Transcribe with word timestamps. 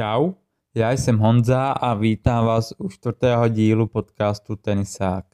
Čau, 0.00 0.32
já 0.74 0.92
jsem 0.92 1.18
Honza 1.18 1.72
a 1.72 1.94
vítám 1.94 2.46
vás 2.46 2.72
u 2.78 2.88
čtvrtého 2.88 3.48
dílu 3.48 3.86
podcastu 3.86 4.56
Tenisák. 4.56 5.24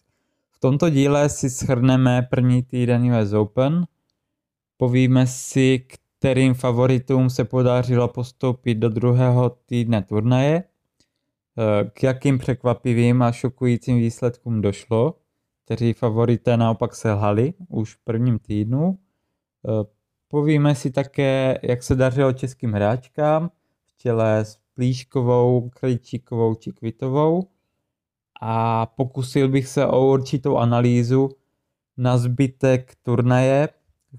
V 0.50 0.58
tomto 0.58 0.90
díle 0.90 1.28
si 1.28 1.48
shrneme 1.48 2.22
první 2.30 2.62
týden 2.62 3.14
US 3.14 3.32
Open, 3.32 3.86
povíme 4.76 5.26
si, 5.26 5.86
kterým 6.18 6.54
favoritům 6.54 7.30
se 7.30 7.44
podařilo 7.44 8.08
postoupit 8.08 8.74
do 8.74 8.88
druhého 8.88 9.50
týdne 9.50 10.02
turnaje, 10.02 10.64
k 11.92 12.02
jakým 12.02 12.38
překvapivým 12.38 13.22
a 13.22 13.32
šokujícím 13.32 13.96
výsledkům 13.96 14.60
došlo, 14.60 15.14
kteří 15.64 15.92
favorité 15.92 16.56
naopak 16.56 16.94
selhali 16.94 17.54
už 17.68 17.94
v 17.94 17.98
prvním 18.04 18.38
týdnu. 18.38 18.98
Povíme 20.28 20.74
si 20.74 20.90
také, 20.90 21.58
jak 21.62 21.82
se 21.82 21.94
dařilo 21.94 22.32
českým 22.32 22.72
hráčkám, 22.72 23.50
těle 23.96 24.38
s 24.38 24.61
Plíškovou, 24.82 25.70
Krejčíkovou 25.70 26.54
či 26.54 26.72
Kvitovou 26.72 27.48
a 28.40 28.86
pokusil 28.86 29.48
bych 29.48 29.68
se 29.68 29.86
o 29.86 30.06
určitou 30.06 30.56
analýzu 30.56 31.28
na 31.96 32.18
zbytek 32.18 32.94
turnaje, 33.02 33.68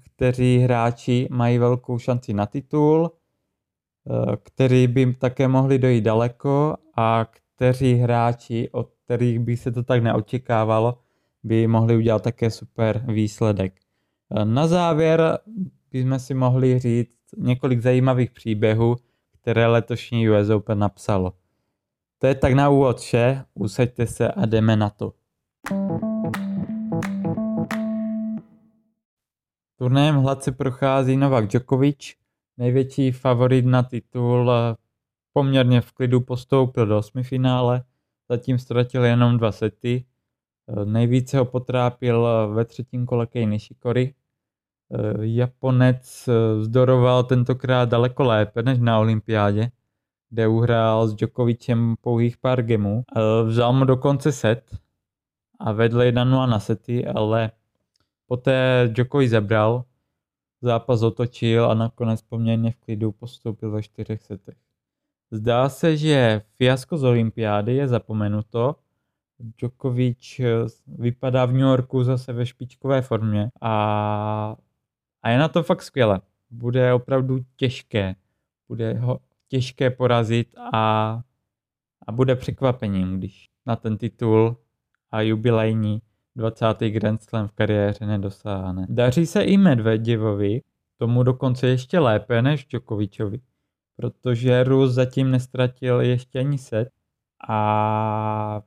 kteří 0.02 0.58
hráči 0.58 1.28
mají 1.30 1.58
velkou 1.58 1.98
šanci 1.98 2.32
na 2.32 2.46
titul, 2.46 3.10
eh, 3.12 4.36
který 4.36 4.86
by 4.86 5.14
také 5.14 5.48
mohli 5.48 5.78
dojít 5.78 6.00
daleko 6.00 6.76
a 6.96 7.24
kteří 7.24 7.94
hráči, 7.94 8.68
od 8.72 8.90
kterých 9.04 9.38
by 9.38 9.56
se 9.56 9.72
to 9.72 9.82
tak 9.82 10.02
neočekávalo, 10.02 10.98
by 11.42 11.66
mohli 11.66 11.96
udělat 11.96 12.22
také 12.22 12.50
super 12.50 13.04
výsledek. 13.08 13.80
Eh, 14.36 14.44
na 14.44 14.66
závěr 14.66 15.38
bychom 15.90 16.18
si 16.18 16.34
mohli 16.34 16.78
říct 16.78 17.18
několik 17.36 17.80
zajímavých 17.80 18.30
příběhů, 18.30 18.96
které 19.44 19.66
letošní 19.66 20.30
US 20.30 20.50
Open 20.50 20.78
napsalo. 20.78 21.32
To 22.18 22.26
je 22.26 22.34
tak 22.34 22.52
na 22.52 22.68
úvod 22.68 22.98
vše, 22.98 23.44
usaďte 23.54 24.06
se 24.06 24.28
a 24.28 24.46
jdeme 24.46 24.76
na 24.76 24.90
to. 24.90 25.12
Turnajem 29.78 30.16
hladce 30.16 30.52
prochází 30.52 31.16
Novak 31.16 31.46
Djokovic, 31.46 32.14
největší 32.56 33.12
favorit 33.12 33.66
na 33.66 33.82
titul, 33.82 34.50
poměrně 35.32 35.80
v 35.80 35.92
klidu 35.92 36.20
postoupil 36.20 36.86
do 36.86 36.98
osmifinále, 36.98 37.84
zatím 38.28 38.58
ztratil 38.58 39.04
jenom 39.04 39.38
dva 39.38 39.52
sety. 39.52 40.04
Nejvíce 40.84 41.38
ho 41.38 41.44
potrápil 41.44 42.26
ve 42.54 42.64
třetím 42.64 43.06
kole 43.06 43.26
Kei 43.26 43.46
Nishikori, 43.46 44.14
Japonec 45.20 46.28
eh, 46.28 46.60
vzdoroval 46.60 47.24
tentokrát 47.24 47.88
daleko 47.88 48.22
lépe 48.24 48.62
než 48.62 48.78
na 48.78 48.98
olympiádě, 48.98 49.70
kde 50.30 50.48
uhrál 50.48 51.08
s 51.08 51.14
Djokovicem 51.14 51.94
pouhých 52.00 52.36
pár 52.36 52.62
gemů. 52.62 53.02
Eh, 53.16 53.20
vzal 53.44 53.72
mu 53.72 53.84
dokonce 53.84 54.32
set 54.32 54.76
a 55.60 55.72
vedl 55.72 56.02
1-0 56.02 56.46
na 56.46 56.60
sety, 56.60 57.06
ale 57.06 57.50
poté 58.26 58.88
Djokovic 58.92 59.30
zebral, 59.30 59.84
zápas 60.62 61.02
otočil 61.02 61.70
a 61.70 61.74
nakonec 61.74 62.22
poměrně 62.22 62.70
v 62.70 62.76
klidu 62.76 63.12
postoupil 63.12 63.70
ve 63.70 63.82
čtyřech 63.82 64.22
setech. 64.22 64.56
Zdá 65.30 65.68
se, 65.68 65.96
že 65.96 66.42
fiasko 66.56 66.98
z 66.98 67.04
olympiády 67.04 67.74
je 67.74 67.88
zapomenuto. 67.88 68.76
Djokovic 69.38 70.40
vypadá 70.86 71.44
v 71.44 71.52
New 71.52 71.60
Yorku 71.60 72.04
zase 72.04 72.32
ve 72.32 72.46
špičkové 72.46 73.02
formě 73.02 73.50
a 73.60 74.56
a 75.24 75.30
je 75.30 75.38
na 75.38 75.48
to 75.48 75.62
fakt 75.62 75.82
skvěle. 75.82 76.20
Bude 76.50 76.92
opravdu 76.92 77.38
těžké. 77.56 78.14
Bude 78.68 78.94
ho 78.94 79.20
těžké 79.48 79.90
porazit 79.90 80.54
a, 80.72 81.20
a 82.06 82.12
bude 82.12 82.36
překvapením, 82.36 83.18
když 83.18 83.48
na 83.66 83.76
ten 83.76 83.98
titul 83.98 84.56
a 85.10 85.20
jubilejní 85.20 86.02
20. 86.36 86.66
Grand 86.80 87.22
Slam 87.22 87.48
v 87.48 87.52
kariéře 87.52 88.06
nedosáhne. 88.06 88.86
Daří 88.88 89.26
se 89.26 89.42
i 89.42 89.56
Medveděvovi, 89.56 90.60
tomu 90.96 91.22
dokonce 91.22 91.66
ještě 91.66 91.98
lépe 91.98 92.42
než 92.42 92.64
Djokovičovi, 92.64 93.40
protože 93.96 94.64
Rus 94.64 94.92
zatím 94.92 95.30
nestratil 95.30 96.00
ještě 96.00 96.38
ani 96.38 96.58
set 96.58 96.88
a 97.48 98.62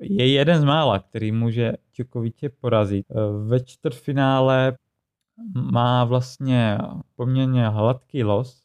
je 0.00 0.32
jeden 0.32 0.60
z 0.60 0.64
mála, 0.64 0.98
který 0.98 1.32
může 1.32 1.72
Djokoviče 1.96 2.48
porazit. 2.48 3.06
Ve 3.46 3.60
čtvrtfinále 3.60 4.76
má 5.72 6.04
vlastně 6.04 6.78
poměrně 7.16 7.68
hladký 7.68 8.24
los. 8.24 8.64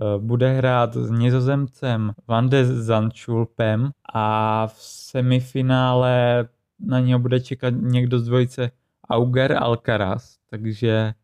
Eh, 0.00 0.18
bude 0.18 0.52
hrát 0.52 0.94
s 0.94 1.10
nizozemcem 1.10 2.12
Van 2.26 2.48
de 2.48 2.64
Zandschulpem 2.64 3.90
a 4.14 4.66
v 4.66 4.82
semifinále 4.82 6.48
na 6.80 7.00
něho 7.00 7.18
bude 7.18 7.40
čekat 7.40 7.70
někdo 7.70 8.18
z 8.18 8.24
dvojice 8.24 8.70
Auger 9.10 9.52
Alcaraz, 9.62 10.38
takže 10.50 11.14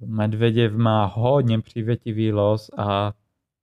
Medveděv 0.00 0.72
má 0.72 1.04
hodně 1.04 1.60
přívětivý 1.60 2.32
los 2.32 2.70
a 2.76 3.12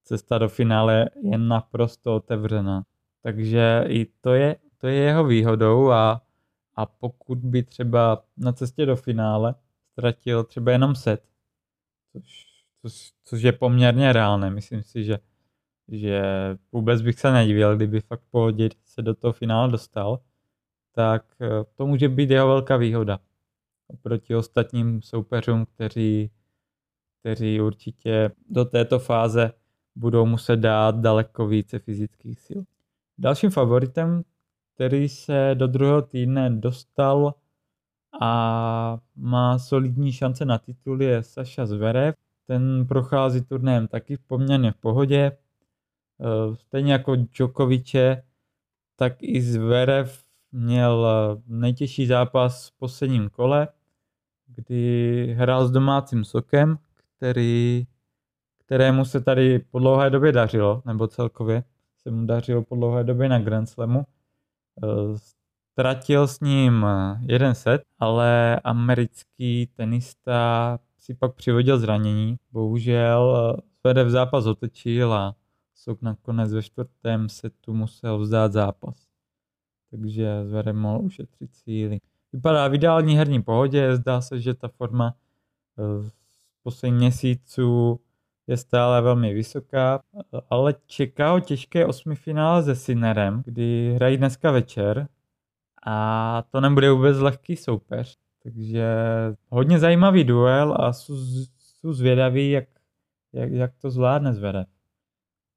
cesta 0.04 0.38
do 0.38 0.50
finále 0.50 1.10
je 1.22 1.38
naprosto 1.38 2.16
otevřená. 2.16 2.84
Takže 3.22 3.86
i 3.88 4.06
to 4.22 4.34
je, 4.34 4.56
to 4.78 4.88
je 4.88 4.96
jeho 4.96 5.24
výhodou 5.24 5.92
a, 5.92 6.22
a 6.76 6.86
pokud 6.86 7.38
by 7.38 7.64
třeba 7.64 8.24
na 8.38 8.52
cestě 8.52 8.86
do 8.86 8.96
finále 8.96 9.56
ztratil 9.94 10.44
třeba 10.44 10.72
jenom 10.72 10.96
set, 10.96 11.24
což, 12.12 12.46
což, 12.82 13.12
což 13.24 13.42
je 13.42 13.52
poměrně 13.52 14.14
reálné. 14.14 14.50
Myslím 14.50 14.84
si, 14.84 15.04
že, 15.04 15.20
že 15.88 16.22
vůbec 16.72 17.02
bych 17.02 17.20
se 17.20 17.32
nedivil, 17.32 17.76
kdyby 17.76 18.02
fakt 18.02 18.24
pohodě 18.32 18.70
se 18.86 19.02
do 19.02 19.16
toho 19.16 19.34
finále 19.34 19.72
dostal, 19.72 20.20
tak 20.92 21.26
eh, 21.42 21.48
to 21.76 21.88
může 21.88 22.10
být 22.10 22.30
jeho 22.30 22.48
velká 22.48 22.78
výhoda 22.78 23.20
oproti 23.88 24.36
ostatním 24.36 25.02
soupeřům, 25.02 25.66
kteří, 25.66 26.32
kteří 27.20 27.62
určitě 27.62 28.32
do 28.50 28.66
této 28.66 29.00
fáze 29.00 29.54
budou 29.96 30.26
muset 30.26 30.56
dát 30.56 30.96
daleko 30.96 31.48
více 31.48 31.80
fyzických 31.80 32.40
sil. 32.48 32.62
Dalším 33.18 33.50
favoritem, 33.50 34.24
který 34.76 35.10
se 35.10 35.52
do 35.54 35.68
druhého 35.68 36.02
týdne 36.02 36.50
dostal 36.50 37.34
a 38.22 38.98
má 39.16 39.60
solidní 39.60 40.12
šance 40.12 40.46
na 40.46 40.58
titul 40.58 41.02
je 41.02 41.24
Saša 41.24 41.66
Zverev. 41.66 42.16
Ten 42.48 42.86
prochází 42.88 43.42
turnajem 43.42 43.88
taky 43.88 44.18
poměrně 44.28 44.72
v 44.72 44.76
pohodě. 44.76 45.32
Eh, 46.22 46.56
stejně 46.56 46.94
jako 46.94 47.16
Djokoviče, 47.16 48.24
tak 48.96 49.14
i 49.20 49.42
Zverev 49.42 50.24
měl 50.52 51.08
nejtěžší 51.48 52.06
zápas 52.06 52.70
v 52.70 52.78
posledním 52.78 53.30
kole, 53.30 53.68
kdy 54.48 55.36
hrál 55.38 55.68
s 55.68 55.72
domácím 55.72 56.24
sokem, 56.24 56.78
který, 57.18 57.88
kterému 58.66 59.06
se 59.06 59.22
tady 59.22 59.60
po 59.60 59.80
dlouhé 59.80 60.10
době 60.10 60.32
dařilo, 60.32 60.82
nebo 60.86 61.08
celkově 61.08 61.64
se 61.98 62.12
mu 62.12 62.26
dařilo 62.26 62.64
po 62.64 62.76
dlouhé 62.76 63.04
době 63.04 63.30
na 63.30 63.40
Grand 63.40 63.70
Slamu. 63.70 64.06
Eh, 65.74 65.82
Tratil 65.82 66.28
s 66.28 66.40
ním 66.40 66.86
eh, 66.86 67.18
jeden 67.22 67.56
set, 67.56 67.84
ale 68.00 68.60
americký 68.64 69.68
tenista 69.68 70.80
si 71.00 71.14
pak 71.14 71.36
přivodil 71.36 71.80
zranění. 71.80 72.38
Bohužel 72.52 73.58
v 73.84 74.10
zápas 74.10 74.46
otočil 74.46 75.14
a 75.14 75.36
Sok 75.76 76.02
nakonec 76.02 76.54
ve 76.54 76.64
čtvrtém 76.64 77.30
setu 77.30 77.74
musel 77.74 78.20
vzdát 78.20 78.54
zápas. 78.54 78.96
Takže 79.92 80.46
Zverev 80.46 80.76
mohl 80.76 81.06
ušetřit 81.06 81.56
síly. 81.56 82.00
Vypadá 82.34 82.68
v 82.68 82.74
ideální 82.74 83.16
herní 83.18 83.44
pohodě, 83.44 83.96
zdá 83.96 84.22
se, 84.22 84.40
že 84.42 84.54
ta 84.54 84.68
forma 84.68 85.16
z 85.78 86.08
eh, 86.08 86.12
posledních 86.64 87.00
měsíců 87.00 88.00
je 88.48 88.58
stále 88.58 89.02
velmi 89.02 89.34
vysoká, 89.34 90.00
ale 90.50 90.76
čeká 90.86 91.32
ho 91.32 91.40
těžké 91.40 91.86
osmifinále 91.86 92.64
se 92.64 92.76
Sinerem, 92.76 93.42
kdy 93.46 93.94
hrají 93.96 94.18
dneska 94.18 94.52
večer 94.52 95.08
a 95.86 96.44
to 96.52 96.62
nebude 96.62 96.92
vůbec 96.92 97.18
lehký 97.18 97.56
soupeř. 97.56 98.18
Takže 98.44 98.86
hodně 99.50 99.80
zajímavý 99.80 100.24
duel 100.24 100.78
a 100.80 100.94
jsou 100.94 101.94
zvědavý, 101.94 102.52
jak, 102.52 102.66
jak, 103.34 103.52
jak 103.52 103.72
to 103.78 103.92
zvládne 103.92 104.34
zvede. 104.34 104.66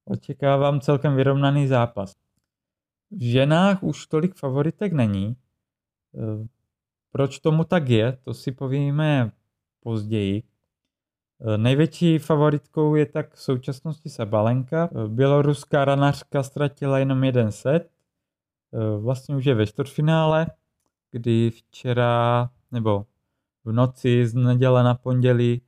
Očekávám 0.05 0.79
celkem 0.79 1.15
vyrovnaný 1.15 1.67
zápas. 1.67 2.15
V 3.11 3.31
ženách 3.31 3.83
už 3.83 4.07
tolik 4.07 4.35
favoritek 4.35 4.93
není. 4.93 5.35
Eh, 6.15 6.47
proč 7.11 7.39
tomu 7.39 7.63
tak 7.63 7.89
je, 7.89 8.17
to 8.23 8.33
si 8.33 8.51
povíme 8.51 9.31
později. 9.79 10.43
Eh, 11.41 11.57
největší 11.57 12.19
favoritkou 12.19 12.95
je 12.95 13.05
tak 13.05 13.33
v 13.33 13.41
současnosti 13.41 14.09
Sabalenka. 14.09 14.89
Eh, 14.91 15.07
běloruská 15.07 15.85
ranařka 15.85 16.43
ztratila 16.43 16.99
jenom 16.99 17.23
jeden 17.23 17.51
set, 17.51 17.91
vlastně 18.99 19.35
už 19.35 19.45
je 19.45 19.55
ve 19.55 19.67
čtvrtfinále, 19.67 20.47
kdy 21.11 21.49
včera, 21.49 22.49
nebo 22.71 23.05
v 23.65 23.71
noci 23.71 24.27
z 24.27 24.33
neděle 24.33 24.83
na 24.83 24.95
pondělí 24.95 25.61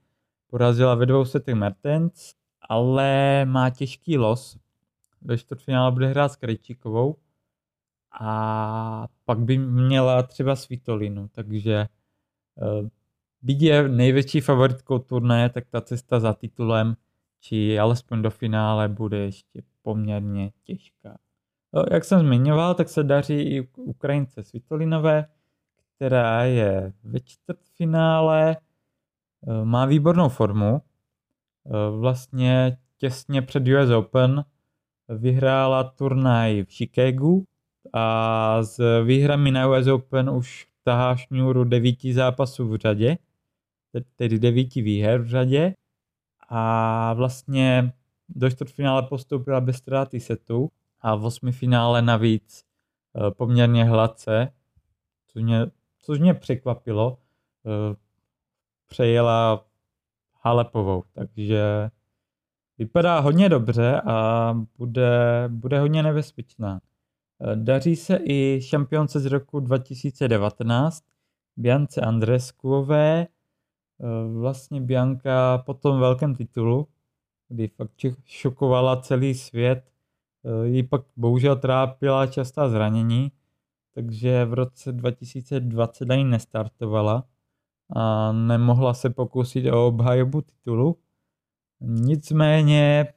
porazila 0.47 0.95
ve 0.95 1.05
dvou 1.05 1.25
setech 1.25 1.55
Mertens, 1.55 2.33
ale 2.61 3.45
má 3.45 3.69
těžký 3.69 4.17
los, 4.17 4.57
ve 5.21 5.37
čtvrtfinále 5.37 5.91
bude 5.91 6.07
hrát 6.07 6.29
s 6.29 6.35
Krejčíkovou 6.35 7.15
a 8.19 9.07
pak 9.25 9.39
by 9.39 9.57
měla 9.57 10.23
třeba 10.23 10.55
Svitolinu, 10.55 11.27
takže 11.27 11.87
uh, 12.55 12.87
byť 13.41 13.61
je 13.61 13.89
největší 13.89 14.41
favoritkou 14.41 14.99
turnaje, 14.99 15.49
tak 15.49 15.63
ta 15.69 15.81
cesta 15.81 16.19
za 16.19 16.33
titulem, 16.33 16.95
či 17.39 17.79
alespoň 17.79 18.21
do 18.21 18.29
finále, 18.29 18.87
bude 18.87 19.17
ještě 19.17 19.61
poměrně 19.81 20.51
těžká. 20.63 21.17
Jak 21.92 22.06
jsem 22.06 22.19
zmiňoval, 22.19 22.75
tak 22.75 22.89
se 22.89 23.04
daří 23.04 23.33
i 23.33 23.68
Ukrajince 23.77 24.44
Svitolinové, 24.44 25.25
která 25.95 26.44
je 26.44 26.94
ve 27.04 27.19
čtvrtfinále, 27.19 28.57
eh, 29.48 29.66
má 29.66 29.86
výbornou 29.86 30.30
formu. 30.30 30.81
Eh, 31.66 31.71
vlastně 32.00 32.77
těsně 32.98 33.42
před 33.42 33.63
US 33.68 33.89
Open 33.89 34.45
vyhrála 35.10 35.83
turnaj 35.83 36.63
v 36.63 36.74
Chicagu 36.74 37.45
a 37.94 38.63
s 38.63 39.04
výhrami 39.04 39.51
na 39.51 39.68
US 39.68 39.88
Open 39.88 40.30
už 40.30 40.68
tahá 40.83 41.16
šňůru 41.16 41.63
devíti 41.63 42.13
zápasů 42.13 42.68
v 42.68 42.75
řadě, 42.75 43.18
tedy 44.16 44.39
devíti 44.39 44.81
výher 44.81 45.21
v 45.21 45.27
řadě 45.27 45.74
a 46.50 47.13
vlastně 47.13 47.94
do 48.30 48.50
čtvrtfinále 48.50 49.04
postoupila 49.04 49.62
bez 49.62 49.75
ztráty 49.75 50.19
setu 50.19 50.71
a 51.01 51.15
v 51.15 51.25
osmi 51.25 51.51
finále 51.51 52.01
navíc 52.01 52.63
eh, 53.15 53.31
poměrně 53.31 53.85
hladce, 53.85 54.53
což 55.27 55.43
mě, 55.43 55.65
což 55.99 56.19
mě 56.19 56.33
překvapilo, 56.33 57.17
eh, 57.65 57.95
přejela 58.87 59.65
Halepovou, 60.41 61.03
takže 61.13 61.89
vypadá 62.77 63.19
hodně 63.19 63.49
dobře 63.49 64.01
a 64.01 64.53
bude, 64.77 65.43
bude 65.47 65.79
hodně 65.79 66.03
nebezpečná. 66.03 66.81
Eh, 67.41 67.55
daří 67.55 67.95
se 67.95 68.19
i 68.23 68.61
šampionce 68.63 69.19
z 69.19 69.25
roku 69.25 69.59
2019, 69.59 71.03
Biance 71.57 72.01
Andreskuové, 72.01 73.27
vlastně 74.33 74.81
Bianka 74.81 75.57
po 75.57 75.73
tom 75.73 75.99
velkém 75.99 76.35
titulu, 76.35 76.87
kdy 77.47 77.67
fakt 77.67 77.91
šokovala 78.25 79.01
celý 79.01 79.33
svět, 79.33 79.83
ji 80.63 80.83
pak 80.83 81.01
bohužel 81.18 81.56
trápila 81.56 82.27
častá 82.27 82.69
zranění, 82.69 83.31
takže 83.94 84.45
v 84.45 84.53
roce 84.53 84.91
2020 84.91 86.12
ani 86.12 86.24
nestartovala 86.24 87.24
a 87.95 88.31
nemohla 88.31 88.94
se 88.94 89.09
pokusit 89.09 89.65
o 89.71 89.88
obhajobu 89.88 90.41
titulu. 90.41 90.97
Nicméně, 91.81 93.07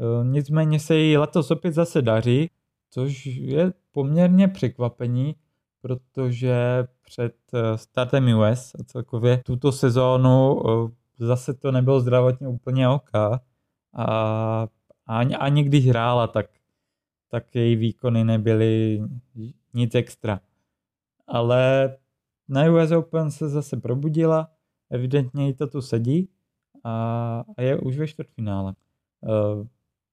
eh, 0.00 0.24
nicméně 0.24 0.80
se 0.80 0.96
jí 0.96 1.16
letos 1.16 1.50
opět 1.50 1.72
zase 1.72 2.02
daří, 2.02 2.50
což 2.90 3.26
je 3.26 3.72
poměrně 3.92 4.48
překvapení, 4.48 5.36
protože 5.82 6.86
před 7.02 7.34
eh, 7.54 7.78
startem 7.78 8.38
US 8.38 8.74
a 8.74 8.84
celkově 8.84 9.42
tuto 9.46 9.72
sezónu 9.72 10.62
zase 11.18 11.54
to 11.54 11.72
nebylo 11.72 12.00
zdravotně 12.00 12.48
úplně 12.48 12.88
OK 12.88 13.10
a 13.94 14.66
ani, 15.06 15.36
ani 15.36 15.64
když 15.64 15.88
hrála, 15.88 16.26
tak, 16.26 16.46
tak 17.28 17.54
její 17.54 17.76
výkony 17.76 18.24
nebyly 18.24 19.02
nic 19.74 19.94
extra. 19.94 20.40
Ale 21.26 21.96
na 22.48 22.70
US 22.70 22.90
Open 22.90 23.30
se 23.30 23.48
zase 23.48 23.76
probudila, 23.76 24.50
evidentně 24.90 25.46
jí 25.46 25.54
to 25.54 25.66
tu 25.66 25.82
sedí 25.82 26.28
a, 26.84 27.44
a 27.56 27.62
je 27.62 27.78
už 27.78 27.98
ve 27.98 28.06
čtvrtfinále. 28.06 28.74
Uh, 29.20 29.66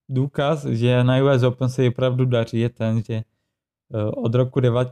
důkaz, 0.10 0.66
že 0.66 1.04
na 1.04 1.24
US 1.24 1.44
Open 1.44 1.70
se 1.70 1.84
jí 1.84 1.90
opravdu 1.90 2.26
daří, 2.26 2.60
je 2.60 2.70
ten, 2.70 3.04
že 3.04 3.24
uh, 3.90 4.26
od 4.26 4.36
roku, 4.36 4.60
deva, 4.60 4.86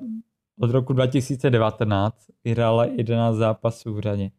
od 0.59 0.71
roku 0.71 0.93
2019 0.93 2.31
vyhrála 2.43 2.85
11 2.85 3.35
zápasů 3.35 3.93
v 3.93 3.99
řadě. 3.99 4.31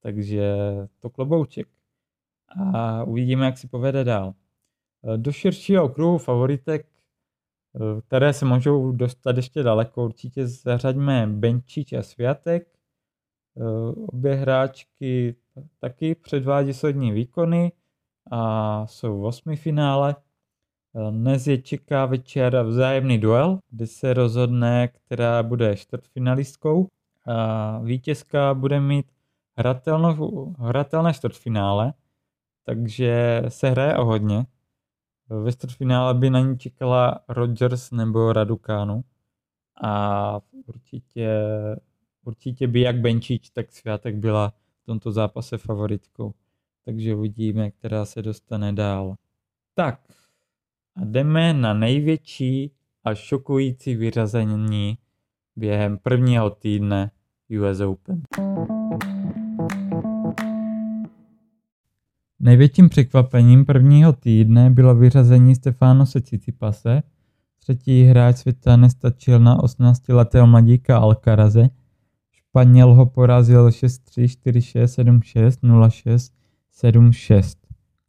Takže 0.00 0.56
to 1.00 1.10
klobouček. 1.10 1.68
A 2.74 3.04
uvidíme, 3.04 3.46
jak 3.46 3.58
si 3.58 3.68
povede 3.68 4.04
dál. 4.04 4.34
Eh, 5.04 5.18
do 5.18 5.32
širšího 5.32 5.84
okruhu 5.84 6.18
favoritek, 6.18 6.86
eh, 6.86 8.00
které 8.00 8.32
se 8.32 8.44
můžou 8.44 8.92
dostat 8.92 9.36
ještě 9.36 9.62
daleko, 9.62 10.04
určitě 10.04 10.46
zařaďme 10.46 11.26
Benčič 11.26 11.92
a 11.92 12.02
Sviatek. 12.02 12.68
Eh, 13.56 13.62
obě 14.06 14.34
hráčky 14.34 15.36
taky 15.78 16.14
předvádí 16.14 16.74
solidní 16.74 17.12
výkony 17.12 17.72
a 18.30 18.86
jsou 18.86 19.20
v 19.20 19.24
osmi 19.24 19.56
finále. 19.56 20.16
Dnes 21.10 21.46
je 21.46 21.58
čeká 21.58 22.06
večer 22.06 22.62
vzájemný 22.62 23.18
duel, 23.18 23.58
kde 23.70 23.86
se 23.86 24.14
rozhodne, 24.14 24.88
která 24.88 25.42
bude 25.42 25.76
čtvrtfinalistkou. 25.76 26.88
A 27.26 27.78
vítězka 27.78 28.54
bude 28.54 28.80
mít 28.80 29.06
hratelné 30.58 31.14
čtvrtfinále, 31.14 31.94
takže 32.64 33.42
se 33.48 33.70
hraje 33.70 33.96
o 33.96 34.04
hodně. 34.04 34.46
Ve 35.42 35.52
čtvrtfinále 35.52 36.14
by 36.14 36.30
na 36.30 36.40
ní 36.40 36.58
čekala 36.58 37.20
Rogers 37.28 37.90
nebo 37.90 38.32
Radukánu 38.32 39.04
a 39.82 40.40
určitě, 40.66 41.28
určitě 42.24 42.68
by 42.68 42.80
jak 42.80 43.00
Benčič, 43.00 43.50
tak 43.50 43.72
Svátek 43.72 44.16
byla 44.16 44.52
v 44.82 44.86
tomto 44.86 45.12
zápase 45.12 45.58
favoritkou. 45.58 46.34
Takže 46.84 47.14
uvidíme, 47.14 47.70
která 47.70 48.04
se 48.04 48.22
dostane 48.22 48.72
dál. 48.72 49.14
Tak 49.74 50.00
a 50.96 51.04
jdeme 51.04 51.54
na 51.54 51.74
největší 51.74 52.70
a 53.04 53.14
šokující 53.14 53.94
vyřazení 53.94 54.98
během 55.56 55.98
prvního 55.98 56.50
týdne 56.50 57.10
US 57.60 57.80
Open. 57.80 58.22
Největším 62.44 62.88
překvapením 62.88 63.64
prvního 63.64 64.12
týdne 64.12 64.70
bylo 64.70 64.94
vyřazení 64.94 65.54
Stefánose 65.54 66.20
Cicipase. 66.20 67.02
Třetí 67.60 68.02
hráč 68.02 68.36
světa 68.36 68.76
nestačil 68.76 69.40
na 69.40 69.58
18-letého 69.58 70.46
mladíka 70.46 70.98
Alcaraze. 70.98 71.68
Španěl 72.32 72.94
ho 72.94 73.06
porazil 73.06 73.68
6-3, 73.68 74.24
4-6, 74.46 74.84
7-6, 74.84 75.50
0-6, 75.62 76.32
7-6 76.82 77.56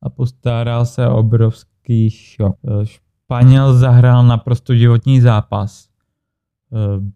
a 0.02 0.10
postaral 0.10 0.86
se 0.86 1.08
o 1.08 1.18
obrovský 1.18 2.10
šok. 2.10 2.56
Španěl 2.84 3.74
zahrál 3.74 4.28
naprosto 4.28 4.76
životní 4.76 5.22
zápas. 5.22 5.90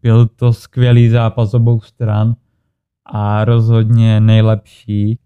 Byl 0.01 0.27
to 0.27 0.53
skvělý 0.53 1.09
zápas 1.09 1.53
obou 1.53 1.79
stran 1.79 2.35
a 3.05 3.45
rozhodně 3.45 4.19
nejlepší 4.19 5.19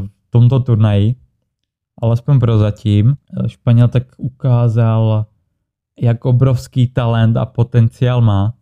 v 0.00 0.30
tomto 0.30 0.60
turnaji 0.60 1.14
alespoň 2.00 2.40
prozatím. 2.40 3.16
Španěl 3.46 3.88
tak 3.88 4.02
ukázal, 4.16 5.26
jak 6.00 6.24
obrovský 6.24 6.86
talent 6.86 7.36
a 7.36 7.46
potenciál 7.46 8.20
má. 8.20 8.54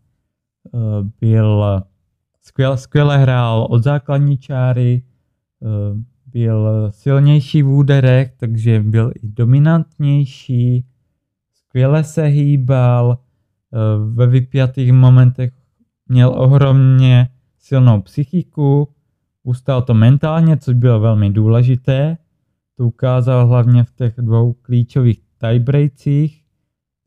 Byl 1.21 1.83
skvěle, 2.43 2.79
skvěle 2.79 3.19
hrál 3.19 3.67
od 3.71 3.83
základní 3.83 4.39
čáry, 4.39 5.03
byl 6.27 6.91
silnější 6.91 7.63
v 7.63 7.69
úderech, 7.69 8.33
takže 8.37 8.83
byl 8.83 9.13
i 9.23 9.29
dominantnější, 9.29 10.87
skvěle 11.55 12.05
se 12.05 12.25
hýbal, 12.25 13.19
ve 14.13 14.27
vypjatých 14.27 14.93
momentech 14.93 15.53
měl 16.09 16.29
ohromně 16.37 17.29
silnou 17.59 18.03
psychiku, 18.03 18.89
ustál 19.43 19.83
to 19.83 19.95
mentálně, 19.95 20.57
což 20.57 20.75
bylo 20.75 21.01
velmi 21.01 21.31
důležité 21.31 22.17
to 22.79 22.87
ukázal 22.87 23.47
hlavně 23.47 23.85
v 23.85 23.93
těch 23.93 24.15
dvou 24.19 24.53
klíčových 24.53 25.21
tiebreakcích, 25.39 26.45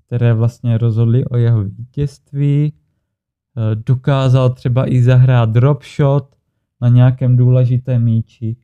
které 0.05 0.33
vlastně 0.33 0.77
rozhodly 0.77 1.25
o 1.25 1.37
jeho 1.37 1.63
vítězství. 1.63 2.73
Eh, 2.73 3.75
dokázal 3.75 4.49
třeba 4.49 4.91
i 4.91 5.01
zahrát 5.01 5.49
drop 5.49 5.83
shot 5.95 6.35
na 6.81 6.89
nějakém 6.89 7.37
důležitém 7.37 8.03
míči. 8.03 8.55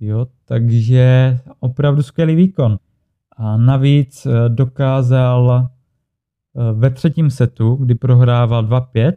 Jo, 0.00 0.26
takže 0.44 1.38
opravdu 1.60 2.02
skvělý 2.02 2.34
výkon. 2.34 2.78
A 3.36 3.56
navíc 3.56 4.26
eh, 4.26 4.48
dokázal 4.48 5.68
eh, 5.68 6.72
ve 6.72 6.90
třetím 6.90 7.30
setu, 7.30 7.74
kdy 7.74 7.94
prohrával 7.94 8.66
2-5, 8.66 9.12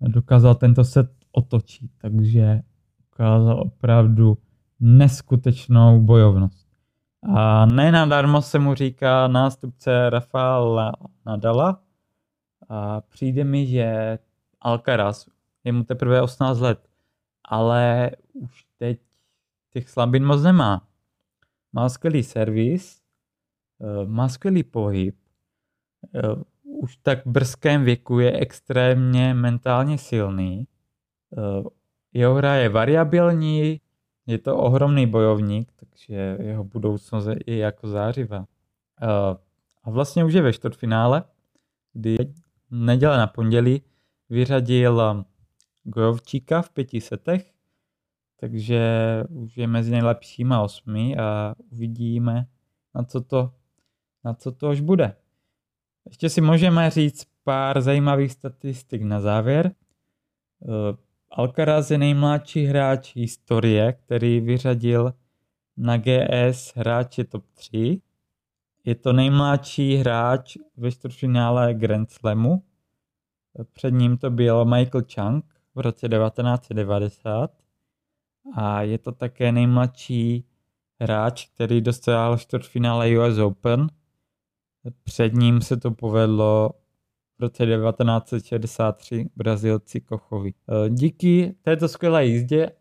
dokázal 0.00 0.54
tento 0.54 0.84
set 0.84 1.10
otočit. 1.32 1.90
Takže 2.00 2.60
ukázal 3.12 3.60
opravdu 3.60 4.38
neskutečnou 4.80 6.00
bojovnost. 6.00 6.68
A 7.36 7.66
nenadarmo 7.66 8.42
se 8.42 8.58
mu 8.58 8.74
říká 8.74 9.28
nástupce 9.28 10.10
Rafaela 10.10 10.92
Nadala. 11.26 11.82
A 12.68 13.00
přijde 13.00 13.44
mi, 13.44 13.66
že 13.66 14.18
Alcaraz, 14.60 15.28
je 15.64 15.72
mu 15.72 15.84
teprve 15.84 16.22
18 16.22 16.60
let, 16.60 16.88
ale 17.44 18.10
už 18.34 18.64
teď 18.78 19.00
těch 19.70 19.88
slabin 19.88 20.24
moc 20.24 20.42
nemá. 20.42 20.88
Má 21.72 21.88
skvělý 21.88 22.22
servis, 22.22 23.00
eh, 23.80 24.06
má 24.06 24.28
skvělý 24.28 24.62
pohyb, 24.62 25.16
už 26.62 26.96
tak 26.96 27.26
brzkém 27.26 27.84
věku 27.84 28.18
je 28.18 28.32
extrémně 28.32 29.34
mentálně 29.34 29.98
silný. 29.98 30.66
Jeho 32.12 32.34
hra 32.34 32.54
je 32.54 32.68
variabilní, 32.68 33.80
je 34.28 34.38
to 34.38 34.56
ohromný 34.56 35.06
bojovník, 35.06 35.72
takže 35.76 36.38
jeho 36.40 36.64
budoucnost 36.64 37.26
je 37.26 37.36
i 37.46 37.56
jako 37.56 37.88
zářivá. 37.88 38.46
A 39.84 39.90
vlastně 39.90 40.24
už 40.24 40.32
je 40.32 40.42
ve 40.42 40.52
čtvrtfinále, 40.52 41.24
kdy 41.92 42.16
neděle 42.70 43.18
na 43.18 43.26
pondělí 43.26 43.82
vyřadil 44.28 45.24
Gojovčíka 45.84 46.62
v 46.62 46.70
pěti 46.70 47.00
setech, 47.00 47.52
takže 48.40 48.80
už 49.28 49.56
je 49.56 49.66
mezi 49.66 49.90
nejlepšíma 49.90 50.62
osmi 50.62 51.16
a 51.16 51.54
uvidíme, 51.72 52.46
na 52.94 53.04
co 53.04 53.20
to, 53.20 53.52
na 54.24 54.34
co 54.34 54.52
to 54.52 54.70
už 54.70 54.80
bude. 54.80 55.16
Ještě 56.06 56.28
si 56.28 56.40
můžeme 56.40 56.90
říct 56.90 57.26
pár 57.44 57.80
zajímavých 57.80 58.32
statistik 58.32 59.02
na 59.02 59.20
závěr. 59.20 59.74
Alcaraz 61.30 61.90
je 61.90 61.98
nejmladší 61.98 62.64
hráč 62.64 63.16
historie, 63.16 63.92
který 63.92 64.40
vyřadil 64.40 65.12
na 65.76 65.96
GS 65.96 66.72
hráče 66.76 67.24
top 67.24 67.44
3. 67.54 68.02
Je 68.84 68.94
to 68.94 69.12
nejmladší 69.12 69.96
hráč 69.96 70.56
ve 70.76 70.92
čtvrtfinále 70.92 71.74
Grand 71.74 72.10
Slamu. 72.10 72.62
Před 73.72 73.90
ním 73.90 74.18
to 74.18 74.30
byl 74.30 74.64
Michael 74.64 75.04
Chang 75.14 75.44
v 75.74 75.80
roce 75.80 76.08
1990 76.08 77.50
a 78.56 78.82
je 78.82 78.98
to 78.98 79.12
také 79.12 79.52
nejmladší 79.52 80.44
hráč, 81.00 81.48
který 81.54 81.80
dostal 81.80 82.38
čtvrtfinále 82.38 83.18
US 83.18 83.38
Open. 83.38 83.86
Před 85.04 85.32
ním 85.32 85.60
se 85.60 85.76
to 85.76 85.90
povedlo 85.90 86.70
v 87.38 87.42
roce 87.42 87.66
1963 87.66 89.30
Brazilci 89.36 90.00
Kochovi. 90.00 90.50
E, 90.50 90.90
díky 90.90 91.54
této 91.62 91.88
skvělé 91.88 92.26
jízdě, 92.26 92.62
e, 92.64 92.72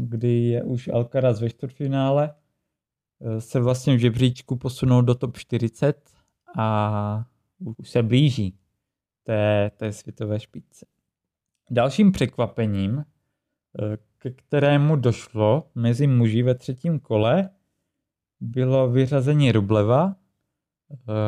kdy 0.00 0.28
je 0.28 0.62
už 0.62 0.88
Alcaraz 0.88 1.40
ve 1.40 1.50
čtvrtfinále, 1.50 2.34
e, 3.20 3.40
se 3.40 3.60
vlastně 3.60 3.96
v 3.96 3.98
žebříčku 3.98 4.56
posunul 4.56 5.02
do 5.02 5.14
top 5.14 5.36
40 5.36 6.10
a 6.58 7.24
už 7.78 7.90
se 7.90 8.02
blíží 8.02 8.58
té, 9.22 9.70
té 9.76 9.92
světové 9.92 10.40
špičce. 10.40 10.86
Dalším 11.70 12.12
překvapením, 12.12 13.04
ke 14.18 14.30
kterému 14.30 14.96
došlo 14.96 15.70
mezi 15.74 16.06
muži 16.06 16.42
ve 16.42 16.54
třetím 16.54 17.00
kole, 17.00 17.50
bylo 18.40 18.90
vyřazení 18.90 19.52
Rubleva. 19.52 20.16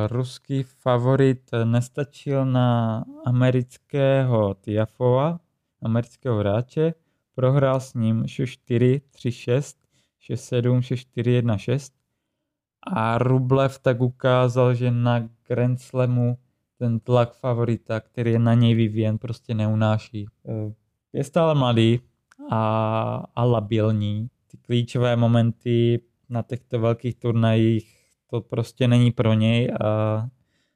Ruský 0.06 0.62
favorit 0.62 1.50
nestačil 1.64 2.46
na 2.46 3.04
amerického 3.26 4.54
Tiafova, 4.54 5.40
amerického 5.82 6.38
hráče, 6.38 6.94
prohrál 7.34 7.80
s 7.80 7.94
ním 7.94 8.22
6-4, 8.22 9.00
3-6, 9.16 9.76
6-7, 10.30 10.78
6-4, 10.78 11.40
1-6 11.40 11.92
a 12.82 13.18
Rublev 13.18 13.78
tak 13.78 14.00
ukázal, 14.00 14.74
že 14.74 14.90
na 14.90 15.28
Grand 15.48 15.80
Slamu 15.80 16.38
ten 16.78 17.00
tlak 17.00 17.34
favorita, 17.34 18.00
který 18.00 18.32
je 18.32 18.38
na 18.38 18.54
něj 18.54 18.74
vyvíjen, 18.74 19.18
prostě 19.18 19.54
neunáší. 19.54 20.26
Je 21.12 21.24
stále 21.24 21.54
mladý, 21.54 22.00
a, 22.50 23.26
a 23.36 23.44
labilní. 23.44 24.30
Ty 24.46 24.56
klíčové 24.56 25.16
momenty 25.16 26.00
na 26.28 26.42
těchto 26.42 26.78
velkých 26.78 27.16
turnajích 27.16 27.99
to 28.30 28.40
prostě 28.40 28.88
není 28.88 29.10
pro 29.10 29.34
něj 29.34 29.72
a, 29.80 29.86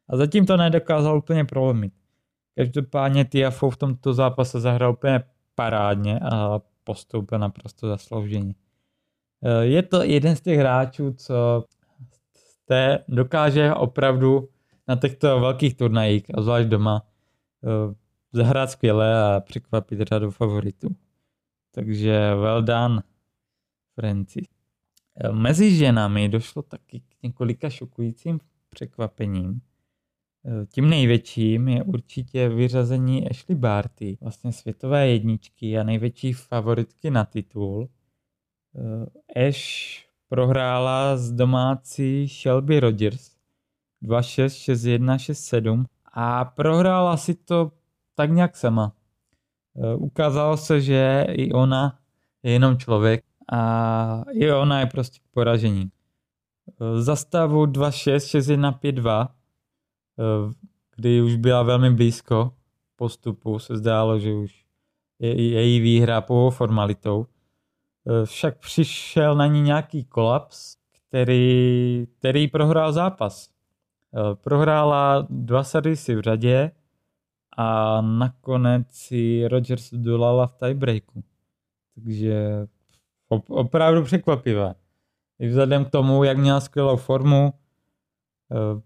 a 0.08 0.16
zatím 0.16 0.46
to 0.46 0.56
nedokázal 0.56 1.18
úplně 1.18 1.44
prolomit. 1.44 1.92
Každopádně 2.56 3.24
Tiafou 3.24 3.70
v 3.70 3.76
tomto 3.76 4.14
zápase 4.14 4.60
zahrál 4.60 4.92
úplně 4.92 5.24
parádně 5.54 6.20
a 6.20 6.60
postoupil 6.84 7.38
naprosto 7.38 7.88
zaslouženě. 7.88 8.54
E, 9.42 9.64
je 9.64 9.82
to 9.82 10.02
jeden 10.02 10.36
z 10.36 10.40
těch 10.40 10.58
hráčů, 10.58 11.12
co 11.12 11.64
té 12.64 13.04
dokáže 13.08 13.74
opravdu 13.74 14.48
na 14.88 14.96
těchto 14.96 15.40
velkých 15.40 15.76
turnajích, 15.76 16.38
a 16.38 16.42
zvlášť 16.42 16.68
doma, 16.68 17.02
e, 17.64 17.94
zahrát 18.32 18.70
skvěle 18.70 19.24
a 19.24 19.40
překvapit 19.40 20.00
řadu 20.00 20.30
favoritů. 20.30 20.88
Takže 21.74 22.34
well 22.34 22.62
done, 22.62 23.02
Francis. 23.94 24.48
Eh, 25.16 25.32
mezi 25.32 25.76
ženami 25.76 26.28
došlo 26.28 26.62
taky 26.62 27.00
k 27.00 27.13
několika 27.24 27.70
šokujícím 27.70 28.40
překvapením. 28.70 29.60
Eh, 30.46 30.66
tím 30.66 30.90
největším 30.90 31.68
je 31.68 31.82
určitě 31.82 32.48
vyřazení 32.48 33.28
Ashley 33.28 33.58
Barty, 33.58 34.18
vlastně 34.20 34.52
světové 34.52 35.08
jedničky 35.08 35.78
a 35.78 35.82
největší 35.82 36.32
favoritky 36.32 37.10
na 37.10 37.24
titul. 37.24 37.88
Eh, 39.36 39.48
Ash 39.48 40.04
prohrála 40.28 41.16
z 41.16 41.32
domácí 41.32 42.28
Shelby 42.28 42.80
Rogers 42.80 43.30
2-6, 44.02 44.56
6-1, 44.56 45.18
6-7 45.18 45.84
a 46.12 46.44
prohrála 46.44 47.16
si 47.16 47.34
to 47.34 47.72
tak 48.14 48.30
nějak 48.30 48.56
sama. 48.56 48.92
Eh, 49.76 49.94
ukázalo 49.94 50.56
se, 50.56 50.80
že 50.80 51.26
i 51.30 51.52
ona 51.52 51.98
je 52.42 52.52
jenom 52.52 52.78
člověk 52.78 53.24
a 53.52 54.24
i 54.32 54.52
ona 54.52 54.80
je 54.80 54.86
prostě 54.86 55.18
k 55.18 55.28
poražení. 55.30 55.90
Eh, 56.68 57.02
za 57.02 57.16
stavu 57.16 57.66
2-6, 57.66 58.26
6-1, 58.26 58.72
5-2, 58.72 59.28
kdy 60.96 61.22
už 61.22 61.36
byla 61.36 61.62
velmi 61.62 61.90
blízko 61.90 62.52
postupu, 62.96 63.58
se 63.58 63.76
zdálo, 63.76 64.18
že 64.18 64.32
už 64.32 64.64
je 65.18 65.42
její 65.42 65.80
výhra 65.80 66.20
po 66.20 66.50
formalitou. 66.50 67.26
Eh, 68.06 68.26
však 68.26 68.58
přišel 68.58 69.34
na 69.34 69.46
ní 69.46 69.60
nějaký 69.60 70.04
kolaps, 70.04 70.76
který, 71.08 72.06
který 72.18 72.48
prohrál 72.48 72.92
zápas. 72.92 73.54
Prohrála 74.34 75.26
dva 75.30 75.64
servisy 75.64 76.14
v 76.14 76.20
řadě, 76.20 76.70
a 77.56 78.00
nakonec 78.00 78.86
si 78.90 79.48
Rogers 79.48 79.90
dolala 79.94 80.46
v 80.46 80.54
tiebreaku. 80.54 81.24
Takže 81.94 82.66
opravdu 83.48 84.02
překvapivé. 84.02 84.74
I 85.38 85.48
vzhledem 85.48 85.84
k 85.84 85.90
tomu, 85.90 86.24
jak 86.24 86.38
měla 86.38 86.60
skvělou 86.60 86.96
formu, 86.96 87.52
eh, 88.52 88.82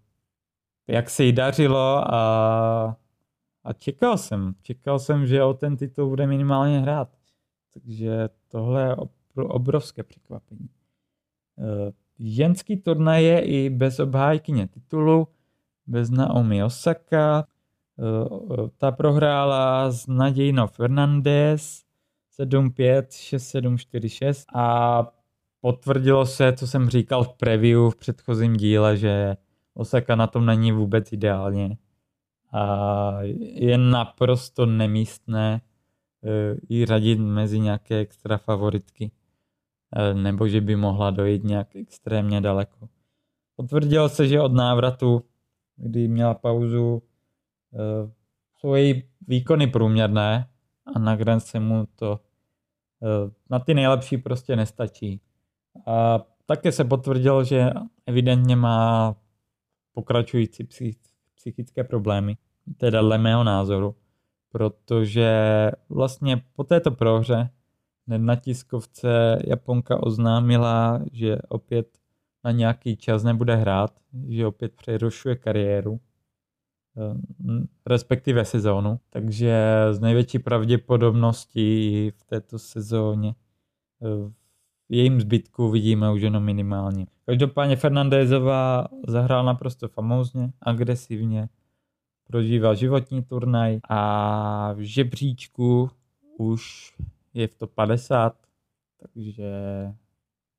jak 0.93 1.11
se 1.11 1.25
jí 1.25 1.33
dařilo 1.33 2.15
a, 2.15 2.97
a 3.65 3.73
čekal 3.73 4.19
jsem. 4.19 4.55
Čekal 4.63 4.99
jsem, 4.99 5.27
že 5.27 5.43
o 5.43 5.55
ten 5.55 5.77
titul 5.77 6.09
bude 6.09 6.27
minimálně 6.27 6.81
hrát. 6.81 7.09
Takže 7.75 8.29
tohle 8.49 8.83
je 8.83 8.97
obrovské 9.35 10.03
překvapení. 10.03 10.69
Eh, 11.59 11.93
ženský 12.19 12.77
turnaj 12.77 13.25
je 13.25 13.41
i 13.41 13.71
bez 13.71 14.01
obhájkyně 14.01 14.67
titulu, 14.67 15.29
bez 15.87 16.11
Naomi 16.11 16.65
Osaka, 16.65 17.47
Eh, 17.99 18.69
ta 18.77 18.93
prohrála 18.93 19.91
s 19.91 20.07
Nadějno 20.07 20.67
Fernandez 20.67 21.85
7-5, 22.31 23.11
6-7, 23.11 23.79
4-6 23.79 24.45
a 24.55 25.03
potvrdilo 25.61 26.27
se, 26.27 26.53
co 26.53 26.67
jsem 26.67 26.89
říkal 26.89 27.25
v 27.25 27.35
preview 27.35 27.91
v 27.91 27.97
předchozím 27.97 28.57
díle, 28.57 28.97
že 28.97 29.37
Osaka 29.75 30.17
na 30.17 30.27
tom 30.27 30.47
není 30.47 30.73
vůbec 30.73 31.13
ideálně. 31.13 31.77
A 32.53 33.19
je 33.41 33.79
naprosto 33.79 34.67
nemístné 34.67 35.61
eh, 36.25 36.57
ji 36.69 36.87
řadit 36.87 37.19
mezi 37.19 37.61
nějaké 37.61 37.99
extra 37.99 38.39
favoritky. 38.39 39.11
Eh, 39.97 40.15
nebo 40.15 40.49
že 40.49 40.61
by 40.61 40.77
mohla 40.77 41.11
dojít 41.11 41.45
nějak 41.45 41.77
extrémně 41.77 42.41
daleko. 42.41 42.89
Potvrdilo 43.57 44.09
se, 44.09 44.29
že 44.29 44.41
od 44.41 44.53
návratu, 44.53 45.25
kdy 45.77 46.09
měla 46.09 46.35
pauzu, 46.35 47.03
Eh, 47.75 48.11
jsou 48.59 48.75
její 48.75 49.03
výkony 49.27 49.67
průměrné 49.67 50.49
a 50.95 50.99
na 50.99 51.17
Grand 51.17 51.43
Slamu 51.43 51.87
to 51.95 52.21
na 53.51 53.59
ty 53.59 53.75
nejlepší 53.75 54.19
prostě 54.19 54.57
nestačí. 54.57 55.21
A 55.87 56.21
také 56.47 56.73
se 56.73 56.85
potvrdilo, 56.85 57.45
že 57.45 57.71
evidentně 58.07 58.57
má 58.57 59.17
pokračující 59.93 60.69
psychické 61.35 61.85
problémy, 61.85 62.37
teda 62.77 63.01
dle 63.01 63.19
mého 63.19 63.45
názoru, 63.45 63.97
protože 64.53 65.31
vlastně 65.89 66.43
po 66.53 66.65
této 66.65 66.91
prohře 66.91 67.51
na 68.07 68.37
tiskovce 68.37 69.39
Japonka 69.47 70.03
oznámila, 70.03 71.01
že 71.13 71.39
opět 71.49 71.99
na 72.45 72.51
nějaký 72.51 72.97
čas 72.97 73.23
nebude 73.23 73.57
hrát, 73.57 74.01
že 74.29 74.47
opět 74.47 74.73
přerušuje 74.77 75.37
kariéru 75.37 76.01
Eh, 76.99 77.67
respektive 77.87 78.45
sezónu. 78.45 79.01
Takže 79.11 79.87
z 79.91 80.01
největší 80.01 80.39
pravděpodobností 80.39 82.11
v 82.11 82.25
této 82.25 82.59
sezóně 82.59 83.35
eh, 84.03 84.09
v 84.09 84.48
jejím 84.89 85.21
zbytku 85.21 85.71
vidíme 85.71 86.13
už 86.13 86.23
jenom 86.23 86.45
minimálně. 86.45 87.07
Každopádně 87.27 87.77
Fernandézová 87.77 88.89
zahrál 89.07 89.45
naprosto 89.45 89.89
famózně, 89.89 90.53
agresivně, 90.63 91.49
prožívá 92.25 92.75
životní 92.75 93.23
turnaj 93.23 93.81
a 93.89 94.73
v 94.73 94.81
žebříčku 94.81 95.91
už 96.39 96.95
je 97.35 97.49
v 97.49 97.55
to 97.55 97.67
50, 97.67 98.37
takže 99.01 99.53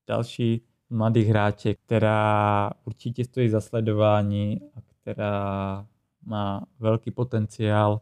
další 0.08 0.62
mladý 0.90 1.24
hráče, 1.24 1.74
která 1.74 2.72
určitě 2.86 3.26
stojí 3.26 3.50
za 3.50 3.62
sledování 3.62 4.62
a 4.76 4.82
která 4.82 5.88
má 6.26 6.66
velký 6.80 7.12
potenciál 7.12 8.02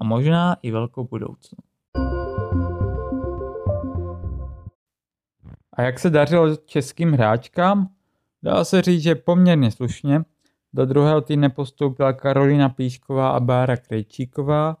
a 0.00 0.04
možná 0.04 0.56
i 0.62 0.70
velkou 0.70 1.04
budoucnost. 1.04 1.73
A 5.74 5.82
jak 5.82 5.98
se 5.98 6.10
dařilo 6.10 6.56
českým 6.56 7.12
hráčkám? 7.12 7.88
Dá 8.42 8.64
se 8.64 8.82
říct, 8.82 9.02
že 9.02 9.14
poměrně 9.14 9.70
slušně. 9.70 10.24
Do 10.72 10.86
druhého 10.86 11.20
týdne 11.20 11.48
postoupila 11.48 12.12
Karolina 12.12 12.68
Plíšková 12.68 13.30
a 13.30 13.40
Bára 13.40 13.76
Krejčíková. 13.76 14.76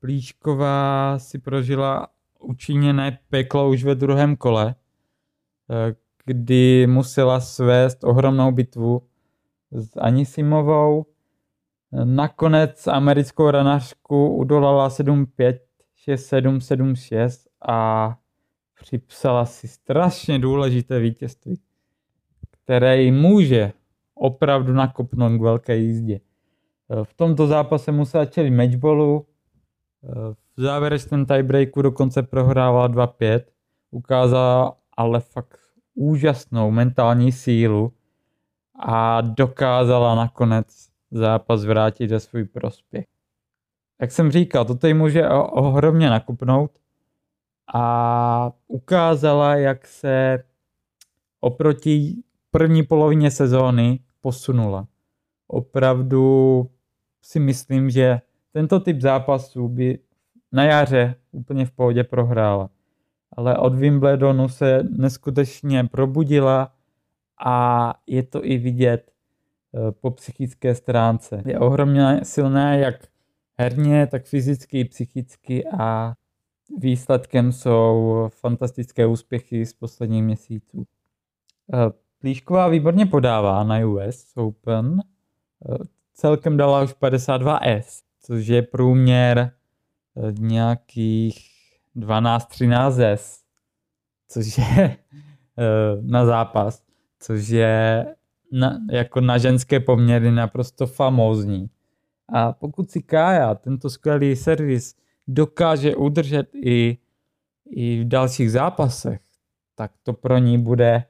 Plíšková 0.00 1.18
si 1.18 1.38
prožila 1.38 2.08
učiněné 2.38 3.18
peklo 3.30 3.70
už 3.70 3.84
ve 3.84 3.94
druhém 3.94 4.36
kole, 4.36 4.74
kdy 6.24 6.86
musela 6.86 7.40
svést 7.40 8.04
ohromnou 8.04 8.52
bitvu 8.52 9.02
s 9.70 9.96
Anisimovou. 9.96 11.06
Nakonec 12.04 12.86
americkou 12.86 13.50
ranařku 13.50 14.36
udolala 14.36 14.88
7-5, 14.88 15.58
6-7, 16.08 16.56
7-6 16.56 17.46
a 17.68 18.16
připsala 18.82 19.46
si 19.46 19.68
strašně 19.68 20.38
důležité 20.38 20.98
vítězství, 20.98 21.60
které 22.50 23.02
jí 23.02 23.12
může 23.12 23.72
opravdu 24.14 24.72
nakopnout 24.72 25.38
k 25.38 25.42
velké 25.42 25.76
jízdě. 25.76 26.20
V 27.02 27.14
tomto 27.14 27.46
zápase 27.46 27.92
musela 27.92 28.24
čelit 28.24 28.50
matchballu, 28.50 29.26
v 30.56 30.60
závěrečném 30.62 31.26
tiebreaku 31.26 31.82
dokonce 31.82 32.22
prohrávala 32.22 32.88
2-5, 32.88 33.40
ukázala 33.90 34.76
ale 34.96 35.20
fakt 35.20 35.60
úžasnou 35.94 36.70
mentální 36.70 37.32
sílu 37.32 37.92
a 38.78 39.20
dokázala 39.20 40.14
nakonec 40.14 40.88
zápas 41.10 41.64
vrátit 41.64 42.10
za 42.10 42.20
svůj 42.20 42.44
prospěch. 42.44 43.04
Jak 44.00 44.12
jsem 44.12 44.30
říkal, 44.30 44.64
toto 44.64 44.86
jí 44.86 44.94
může 44.94 45.28
ohromně 45.28 46.10
nakupnout 46.10 46.70
a 47.72 48.52
ukázala, 48.68 49.54
jak 49.54 49.86
se 49.86 50.44
oproti 51.40 52.16
první 52.50 52.82
polovině 52.82 53.30
sezóny 53.30 54.00
posunula. 54.20 54.86
Opravdu 55.46 56.66
si 57.22 57.40
myslím, 57.40 57.90
že 57.90 58.20
tento 58.52 58.80
typ 58.80 59.00
zápasů 59.00 59.68
by 59.68 59.98
na 60.52 60.64
jaře 60.64 61.14
úplně 61.32 61.66
v 61.66 61.70
pohodě 61.70 62.04
prohrála. 62.04 62.70
Ale 63.36 63.58
od 63.58 63.74
Wimbledonu 63.74 64.48
se 64.48 64.82
neskutečně 64.82 65.84
probudila 65.84 66.72
a 67.44 67.94
je 68.06 68.22
to 68.22 68.44
i 68.44 68.58
vidět 68.58 69.12
eh, 69.74 69.92
po 69.92 70.10
psychické 70.10 70.74
stránce. 70.74 71.42
Je 71.46 71.58
ohromně 71.58 72.20
silná 72.22 72.74
jak 72.74 72.94
herně, 73.58 74.06
tak 74.06 74.24
fyzicky 74.24 74.80
i 74.80 74.84
psychicky 74.84 75.64
a 75.78 76.14
výsledkem 76.78 77.52
jsou 77.52 78.28
fantastické 78.28 79.06
úspěchy 79.06 79.66
z 79.66 79.72
posledních 79.72 80.22
měsíců. 80.22 80.86
Eh, 81.74 81.76
Plíšková 82.18 82.68
výborně 82.68 83.06
podává 83.06 83.64
na 83.64 83.86
US 83.86 84.32
Open. 84.36 85.00
Eh, 85.00 85.78
celkem 86.14 86.56
dala 86.56 86.82
už 86.82 86.94
52S, 86.94 88.02
což 88.20 88.46
je 88.46 88.62
průměr 88.62 89.38
eh, 89.38 90.32
nějakých 90.38 91.48
12-13 91.96 93.00
S, 93.00 93.42
což 94.28 94.58
je 94.58 94.96
na 96.00 96.26
zápas, 96.26 96.82
což 97.18 97.48
je 97.48 98.06
na, 98.52 98.78
jako 98.90 99.20
na 99.20 99.38
ženské 99.38 99.80
poměry 99.80 100.30
naprosto 100.30 100.86
famózní. 100.86 101.70
A 102.28 102.52
pokud 102.52 102.90
si 102.90 103.02
Kája 103.02 103.54
tento 103.54 103.90
skvělý 103.90 104.36
servis 104.36 104.94
dokáže 105.28 105.96
udržet 105.96 106.54
i, 106.54 106.98
i 107.70 108.00
v 108.00 108.08
dalších 108.08 108.50
zápasech, 108.50 109.20
tak 109.74 109.92
to 110.02 110.12
pro 110.12 110.38
ní 110.38 110.58
bude 110.58 111.04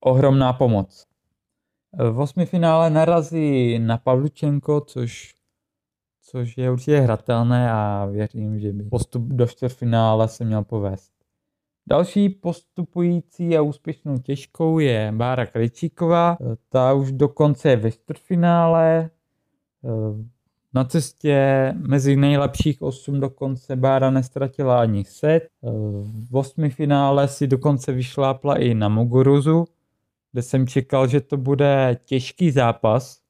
ohromná 0.00 0.52
pomoc. 0.52 1.06
V 2.12 2.20
osmi 2.20 2.46
finále 2.46 2.90
narazí 2.90 3.78
na 3.78 3.98
Pavlučenko, 3.98 4.80
což, 4.80 5.34
což 6.22 6.58
je 6.58 6.70
určitě 6.70 7.00
hratelné 7.00 7.72
a 7.72 8.06
věřím, 8.06 8.58
že 8.58 8.72
by 8.72 8.84
postup 8.84 9.22
do 9.22 9.46
čtvrtfinále 9.46 10.28
se 10.28 10.44
měl 10.44 10.64
povést. 10.64 11.12
Další 11.86 12.28
postupující 12.28 13.56
a 13.56 13.62
úspěšnou 13.62 14.18
těžkou 14.18 14.78
je 14.78 15.12
Bára 15.16 15.46
Krejčíková. 15.46 16.38
Ta 16.68 16.92
už 16.92 17.12
dokonce 17.12 17.70
je 17.70 17.76
ve 17.76 17.90
čtvrtfinále. 17.90 19.10
Na 20.74 20.84
cestě 20.84 21.72
mezi 21.76 22.16
nejlepších 22.16 22.82
8 22.82 23.20
dokonce 23.20 23.76
Bára 23.76 24.10
nestratila 24.10 24.80
ani 24.80 25.04
set. 25.04 25.48
V 26.30 26.36
osmi 26.36 26.70
finále 26.70 27.28
si 27.28 27.46
dokonce 27.46 27.92
vyšlápla 27.92 28.56
i 28.56 28.74
na 28.74 28.88
Muguruzu, 28.88 29.64
kde 30.32 30.42
jsem 30.42 30.66
čekal, 30.66 31.06
že 31.06 31.20
to 31.20 31.36
bude 31.36 31.98
těžký 32.04 32.50
zápas, 32.50 33.20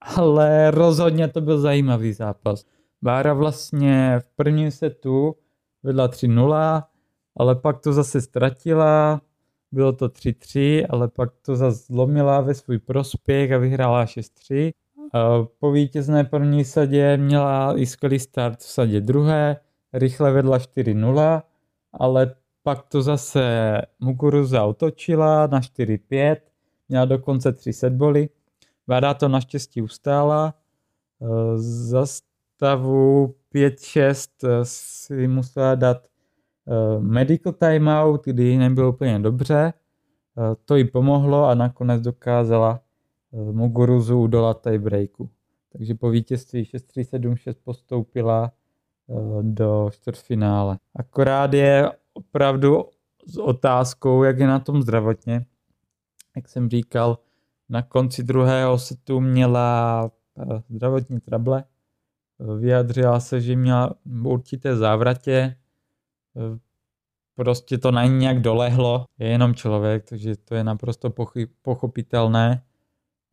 ale 0.00 0.70
rozhodně 0.70 1.28
to 1.28 1.40
byl 1.40 1.60
zajímavý 1.60 2.12
zápas. 2.12 2.64
Bára 3.02 3.34
vlastně 3.34 4.16
v 4.18 4.30
prvním 4.36 4.70
setu 4.70 5.36
vedla 5.82 6.08
3-0, 6.08 6.82
ale 7.36 7.54
pak 7.54 7.80
to 7.80 7.92
zase 7.92 8.20
ztratila, 8.20 9.20
bylo 9.72 9.92
to 9.92 10.08
3-3, 10.08 10.86
ale 10.90 11.08
pak 11.08 11.30
to 11.42 11.56
zase 11.56 11.84
zlomila 11.86 12.40
ve 12.40 12.54
svůj 12.54 12.78
prospěch 12.78 13.52
a 13.52 13.58
vyhrála 13.58 14.04
6-3. 14.04 14.72
Po 15.60 15.72
vítězné 15.72 16.24
první 16.24 16.64
sadě 16.64 17.16
měla 17.16 17.78
i 17.78 17.86
skvělý 17.86 18.18
start 18.18 18.58
v 18.58 18.70
sadě 18.70 19.00
druhé, 19.00 19.56
rychle 19.92 20.32
vedla 20.32 20.58
4-0, 20.58 21.42
ale 21.92 22.34
pak 22.62 22.82
to 22.82 23.02
zase 23.02 23.82
Muguruza 24.00 24.64
otočila 24.64 25.46
na 25.46 25.60
4-5, 25.60 26.36
měla 26.88 27.04
dokonce 27.04 27.52
3 27.52 27.72
setboly. 27.72 28.28
Váda 28.86 29.14
to 29.14 29.28
naštěstí 29.28 29.82
ustála. 29.82 30.54
Za 31.56 32.06
stavu 32.06 33.34
5-6 33.54 34.28
si 34.62 35.28
musela 35.28 35.74
dát 35.74 36.06
medical 36.98 37.52
timeout, 37.52 38.24
kdy 38.24 38.56
nebylo 38.56 38.88
úplně 38.88 39.18
dobře. 39.18 39.72
To 40.64 40.76
jí 40.76 40.84
pomohlo 40.84 41.44
a 41.44 41.54
nakonec 41.54 42.02
dokázala 42.02 42.80
Muguruzu 43.36 44.20
udolat 44.20 44.66
breaku. 44.78 45.30
Takže 45.72 45.94
po 45.94 46.10
vítězství 46.10 46.64
6-3-7-6 46.64 47.54
postoupila 47.64 48.52
eh, 49.08 49.14
do 49.42 49.90
čtvrtfinále. 49.92 50.78
Akorát 50.94 51.52
je 51.52 51.90
opravdu 52.12 52.84
s 53.26 53.38
otázkou, 53.38 54.22
jak 54.22 54.38
je 54.38 54.46
na 54.46 54.58
tom 54.58 54.82
zdravotně. 54.82 55.46
Jak 56.36 56.48
jsem 56.48 56.68
říkal, 56.70 57.18
na 57.68 57.82
konci 57.82 58.22
druhého 58.22 58.78
setu 58.78 59.20
měla 59.20 60.10
eh, 60.38 60.62
zdravotní 60.68 61.20
trable. 61.20 61.64
Vyjadřila 62.58 63.20
se, 63.20 63.40
že 63.40 63.56
měla 63.56 63.94
určité 64.24 64.76
závratě. 64.76 65.56
Eh, 66.36 66.58
prostě 67.34 67.78
to 67.78 67.90
na 67.90 68.04
ní 68.04 68.18
nějak 68.18 68.40
dolehlo. 68.40 69.04
Je 69.18 69.28
jenom 69.28 69.54
člověk, 69.54 70.04
takže 70.04 70.36
to 70.36 70.54
je 70.54 70.64
naprosto 70.64 71.12
pochopitelné. 71.62 72.62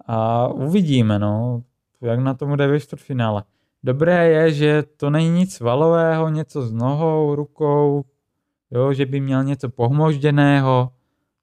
A 0.06 0.48
uvidíme, 0.48 1.20
no, 1.20 1.64
jak 2.02 2.20
na 2.20 2.34
tom 2.34 2.50
bude 2.50 2.68
ve 2.68 2.80
čtvrtfinále. 2.80 3.44
Dobré 3.84 4.30
je, 4.30 4.54
že 4.54 4.84
to 4.84 5.10
není 5.10 5.30
nic 5.30 5.60
valového, 5.60 6.30
něco 6.30 6.62
s 6.62 6.72
nohou, 6.72 7.36
rukou, 7.36 8.06
jo, 8.72 8.94
že 8.94 9.06
by 9.06 9.20
měl 9.20 9.44
něco 9.44 9.70
pohmožděného, 9.70 10.92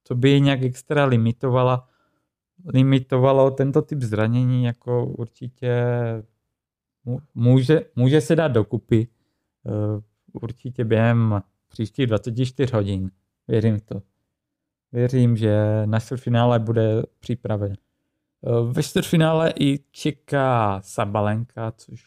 co 0.04 0.14
by 0.14 0.40
nějak 0.40 0.62
extra 0.62 1.04
limitovala, 1.04 1.88
limitovalo 2.74 3.50
tento 3.50 3.82
typ 3.82 4.00
zranění, 4.00 4.64
jako 4.64 5.06
určitě 5.06 5.84
může, 7.34 7.80
může 7.96 8.20
se 8.20 8.36
dát 8.36 8.48
dokupy 8.48 9.08
eh, 9.66 10.02
určitě 10.32 10.84
během 10.84 11.42
příštích 11.68 12.06
24 12.06 12.72
hodin. 12.72 13.10
Věřím 13.48 13.80
to. 13.80 14.02
Věřím, 14.92 15.36
že 15.36 15.82
na 15.86 15.98
finále 16.00 16.58
bude 16.58 17.02
připraven. 17.18 17.76
Eh, 18.46 18.72
ve 18.72 18.82
čtvrtfinále 18.82 19.52
i 19.60 19.78
čeká 19.90 20.80
Sabalenka, 20.84 21.72
což 21.76 22.04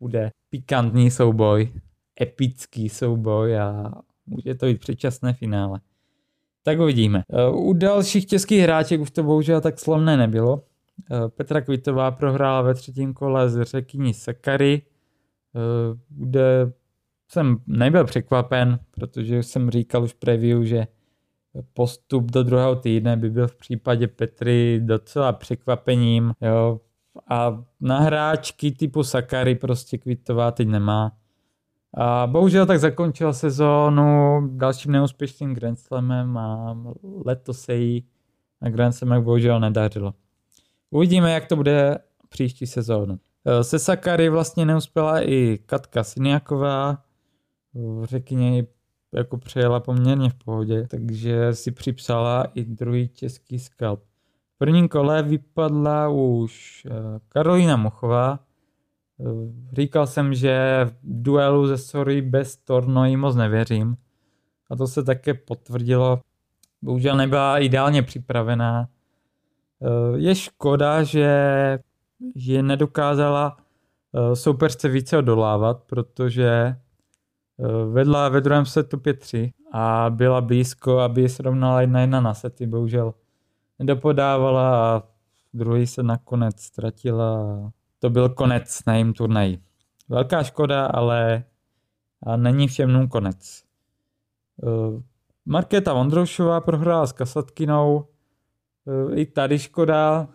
bude 0.00 0.30
pikantní 0.50 1.10
souboj, 1.10 1.72
epický 2.20 2.88
souboj 2.88 3.58
a 3.58 3.92
může 4.26 4.54
to 4.54 4.66
být 4.66 4.80
předčasné 4.80 5.32
finále. 5.32 5.80
Tak 6.62 6.80
uvidíme. 6.80 7.22
U 7.52 7.72
dalších 7.72 8.26
českých 8.26 8.60
hráček 8.60 9.00
už 9.00 9.10
to 9.10 9.22
bohužel 9.22 9.60
tak 9.60 9.78
slavné 9.78 10.16
nebylo. 10.16 10.64
Petra 11.36 11.60
Kvitová 11.60 12.10
prohrála 12.10 12.62
ve 12.62 12.74
třetím 12.74 13.14
kole 13.14 13.48
z 13.48 13.64
Řekyní 13.64 14.14
Sakary, 14.14 14.82
kde 16.08 16.72
jsem 17.28 17.56
nebyl 17.66 18.04
překvapen, 18.04 18.78
protože 18.90 19.42
jsem 19.42 19.70
říkal 19.70 20.02
už 20.02 20.12
preview, 20.12 20.64
že 20.64 20.86
postup 21.74 22.30
do 22.30 22.42
druhého 22.42 22.76
týdne 22.76 23.16
by 23.16 23.30
byl 23.30 23.48
v 23.48 23.56
případě 23.56 24.08
Petry 24.08 24.80
docela 24.84 25.32
překvapením. 25.32 26.32
Jo. 26.40 26.80
A 27.28 27.64
na 27.80 28.00
hráčky 28.00 28.72
typu 28.72 29.02
Sakary 29.02 29.54
prostě 29.54 29.98
Kvitová 29.98 30.50
teď 30.50 30.68
nemá. 30.68 31.12
A 31.96 32.26
bohužel 32.26 32.66
tak 32.66 32.78
zakončila 32.78 33.32
sezónu 33.32 34.40
dalším 34.56 34.92
neúspěšným 34.92 35.54
Grand 35.54 35.78
Slamem 35.78 36.36
a 36.38 36.78
letos 37.26 37.60
se 37.60 37.74
jí 37.74 38.08
na 38.60 38.70
Grand 38.70 38.94
Slamech 38.94 39.22
bohužel 39.22 39.60
nedařilo. 39.60 40.14
Uvidíme, 40.90 41.32
jak 41.32 41.46
to 41.46 41.56
bude 41.56 41.98
příští 42.28 42.66
sezónu. 42.66 43.18
Se 43.62 43.78
Sakary 43.78 44.28
vlastně 44.28 44.66
neuspěla 44.66 45.20
i 45.20 45.58
Katka 45.66 46.04
Siniaková, 46.04 46.98
řekni 48.02 48.66
jako 49.16 49.38
přejela 49.38 49.80
poměrně 49.80 50.30
v 50.30 50.34
pohodě, 50.34 50.86
takže 50.90 51.54
si 51.54 51.70
připsala 51.70 52.44
i 52.54 52.64
druhý 52.64 53.08
český 53.08 53.58
skalp. 53.58 54.00
V 54.54 54.58
prvním 54.58 54.88
kole 54.88 55.22
vypadla 55.22 56.08
už 56.08 56.82
eh, 56.90 56.90
Karolina 57.28 57.76
Mochová. 57.76 58.38
Eh, 59.20 59.24
říkal 59.72 60.06
jsem, 60.06 60.34
že 60.34 60.80
v 60.84 60.96
duelu 61.02 61.66
ze 61.66 61.78
Sory 61.78 62.22
bez 62.22 62.56
Torno 62.56 63.04
jí 63.04 63.16
moc 63.16 63.36
nevěřím. 63.36 63.96
A 64.70 64.76
to 64.76 64.86
se 64.86 65.04
také 65.04 65.34
potvrdilo. 65.34 66.20
Bohužel 66.82 67.16
nebyla 67.16 67.58
ideálně 67.58 68.02
připravená. 68.02 68.88
Eh, 69.82 70.18
je 70.18 70.34
škoda, 70.34 71.02
že, 71.02 71.78
že 72.34 72.62
nedokázala 72.62 73.56
soupeřce 74.34 74.88
více 74.88 75.18
odolávat, 75.18 75.82
protože 75.82 76.76
vedla 77.92 78.28
ve 78.28 78.40
druhém 78.40 78.66
setu 78.66 78.96
5-3 78.96 79.50
a 79.72 80.06
byla 80.10 80.40
blízko, 80.40 80.98
aby 80.98 81.28
srovnala 81.28 81.80
jedna 81.80 82.00
jedna 82.00 82.20
na 82.20 82.34
sety, 82.34 82.66
bohužel 82.66 83.14
nedopodávala 83.78 84.96
a 84.96 85.02
druhý 85.54 85.86
se 85.86 86.02
nakonec 86.02 86.60
ztratila. 86.60 87.44
To 87.98 88.10
byl 88.10 88.28
konec 88.28 88.80
na 88.86 88.92
jejím 88.92 89.12
turnaji. 89.12 89.58
Velká 90.08 90.42
škoda, 90.42 90.86
ale 90.86 91.44
a 92.26 92.36
není 92.36 92.68
všem 92.68 93.08
konec. 93.08 93.62
Eh, 94.62 95.02
Markéta 95.46 95.92
Vondroušová 95.92 96.60
prohrála 96.60 97.06
s 97.06 97.12
Kasatkinou. 97.12 98.06
Eh, 98.86 99.14
I 99.20 99.26
tady 99.26 99.58
škoda. 99.58 100.28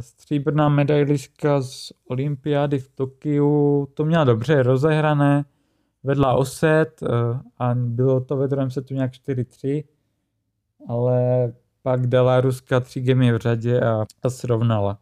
Stříbrná 0.00 0.68
medailiška 0.68 1.62
z 1.62 1.92
olympiády 2.08 2.78
v 2.78 2.88
Tokiu. 2.88 3.88
To 3.94 4.04
měla 4.04 4.24
dobře 4.24 4.62
rozehrané 4.62 5.44
vedla 6.02 6.34
o 6.34 6.44
set 6.44 7.02
eh, 7.02 7.08
a 7.58 7.74
bylo 7.74 8.20
to 8.20 8.36
ve 8.36 8.48
druhém 8.48 8.70
setu 8.70 8.94
nějak 8.94 9.12
4-3, 9.12 9.84
ale 10.88 11.52
pak 11.82 12.06
dala 12.06 12.40
Ruska 12.40 12.80
tři 12.80 13.00
gemy 13.00 13.32
v 13.32 13.38
řadě 13.38 13.80
a, 13.80 14.04
a 14.22 14.30
srovnala. 14.30 14.98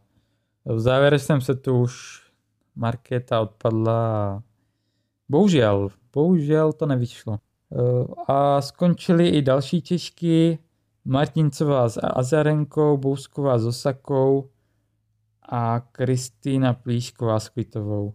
V 0.65 0.79
závěrečném 0.79 1.41
setu 1.41 1.81
už 1.81 2.23
Markéta 2.75 3.41
odpadla 3.41 4.23
a 4.23 4.43
bohužel, 5.29 5.89
bohužel 6.13 6.73
to 6.73 6.85
nevyšlo. 6.85 7.37
Eh, 7.73 8.05
a 8.27 8.61
skončili 8.61 9.29
i 9.29 9.41
další 9.41 9.81
Češky, 9.81 10.59
Martincová 11.05 11.89
s 11.89 11.99
Azarenkou, 12.03 12.97
Bousková 12.97 13.59
s 13.59 13.65
Osakou 13.65 14.49
a 15.49 15.79
Kristýna 15.79 16.73
Plíšková 16.73 17.39
s 17.39 17.49
Kvitovou. 17.49 18.13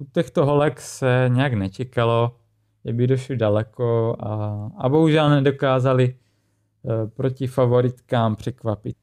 U 0.00 0.04
těchto 0.04 0.46
holek 0.46 0.80
se 0.80 1.24
nějak 1.28 1.54
nečekalo, 1.54 2.36
že 2.84 2.92
by 2.92 3.06
došli 3.06 3.36
daleko 3.36 4.16
a, 4.20 4.70
a 4.78 4.88
bohužel 4.88 5.30
nedokázali 5.30 6.04
e, 6.04 7.06
proti 7.06 7.46
favoritkám 7.46 8.36
překvapit. 8.36 8.96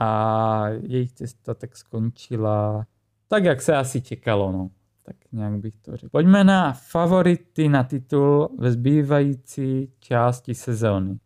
A 0.00 0.68
jejich 0.68 1.12
cesta 1.12 1.54
tak 1.54 1.76
skončila 1.76 2.86
tak, 3.28 3.44
jak 3.44 3.62
se 3.62 3.76
asi 3.76 4.00
čekalo. 4.00 4.52
No. 4.52 4.70
Tak 5.02 5.16
nějak 5.32 5.58
bych 5.58 5.76
to 5.76 5.96
řekl. 5.96 6.08
Pojďme 6.10 6.44
na 6.44 6.72
favority 6.72 7.68
na 7.68 7.84
titul 7.84 8.48
ve 8.58 8.72
zbývající 8.72 9.92
části 9.98 10.54
sezóny. 10.54 11.18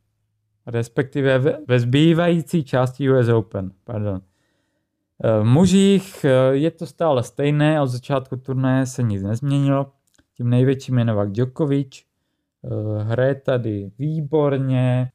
Respektive 0.67 1.39
ve 1.69 1.81
zbývající 1.81 2.65
části 2.65 3.11
US 3.11 3.29
Open. 3.29 3.71
Pardon. 3.85 4.21
V 5.23 5.45
mužích 5.45 6.25
eh, 6.25 6.55
je 6.55 6.71
to 6.71 6.87
stále 6.87 7.23
stejné, 7.23 7.83
od 7.83 7.87
začátku 7.87 8.37
turnaje 8.37 8.87
se 8.87 9.03
nic 9.03 9.23
nezměnilo. 9.23 9.93
Tím 10.37 10.51
největším 10.51 10.99
je 10.99 11.05
Novak 11.05 11.33
Djokovic, 11.33 12.03
eh, 12.65 13.03
hraje 13.03 13.35
tady 13.35 13.91
výborně, 13.99 15.11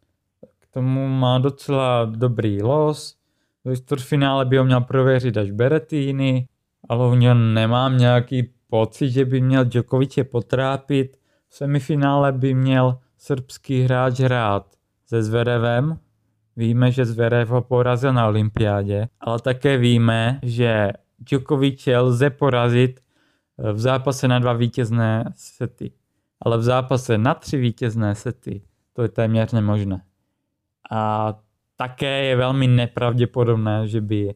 k 0.59 0.67
tomu 0.73 1.07
má 1.07 1.39
docela 1.39 2.05
dobrý 2.05 2.61
los. 2.61 3.15
Do 3.65 3.75
čtvrtfinále 3.75 4.45
by 4.45 4.57
ho 4.57 4.63
měl 4.63 4.81
prověřit 4.81 5.37
až 5.37 5.51
Berettini, 5.51 6.47
ale 6.89 7.07
u 7.07 7.15
něho 7.15 7.35
nemám 7.35 7.97
nějaký 7.97 8.53
pocit, 8.69 9.09
že 9.09 9.25
by 9.25 9.41
měl 9.41 9.65
Djokoviče 9.65 10.23
potrápit. 10.23 11.17
V 11.49 11.55
semifinále 11.55 12.31
by 12.31 12.53
měl 12.53 12.99
srbský 13.17 13.81
hráč 13.81 14.19
hrát 14.19 14.75
se 15.05 15.23
Zverevem, 15.23 15.99
Víme, 16.57 16.91
že 16.91 17.05
Zverev 17.05 17.49
ho 17.49 17.61
porazil 17.61 18.13
na 18.13 18.27
olympiádě, 18.27 19.07
ale 19.19 19.39
také 19.39 19.77
víme, 19.77 20.39
že 20.43 20.91
Djokoviče 21.19 21.99
lze 21.99 22.29
porazit 22.29 22.99
v 23.57 23.79
zápase 23.79 24.27
na 24.27 24.39
dva 24.39 24.53
vítězné 24.53 25.33
sety. 25.35 25.91
Ale 26.41 26.57
v 26.57 26.63
zápase 26.63 27.17
na 27.17 27.33
tři 27.33 27.57
vítězné 27.57 28.15
sety 28.15 28.61
to 28.93 29.01
je 29.01 29.09
téměř 29.09 29.51
nemožné. 29.51 30.03
A 30.91 31.33
také 31.75 32.23
je 32.23 32.35
velmi 32.35 32.67
nepravděpodobné, 32.67 33.87
že 33.87 34.01
by 34.01 34.35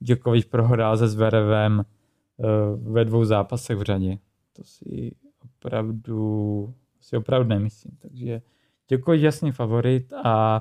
Djokovic 0.00 0.44
prohrál 0.44 0.96
se 0.96 1.08
Zverevem 1.08 1.80
eh, 1.80 2.44
ve 2.76 3.04
dvou 3.04 3.24
zápasech 3.24 3.76
v 3.76 3.82
řadě. 3.82 4.18
To 4.52 4.64
si 4.64 5.14
opravdu, 5.44 6.74
si 7.00 7.16
opravdu 7.16 7.48
nemyslím. 7.48 7.96
Takže 8.02 8.42
Djokovic 8.88 9.22
jasný 9.22 9.52
favorit 9.52 10.12
a 10.24 10.60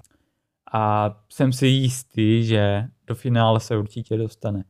a 0.75 1.15
jsem 1.29 1.53
si 1.53 1.67
jistý, 1.67 2.43
že 2.43 2.87
do 3.07 3.15
finále 3.15 3.59
se 3.59 3.77
určitě 3.77 4.17
dostane. 4.17 4.63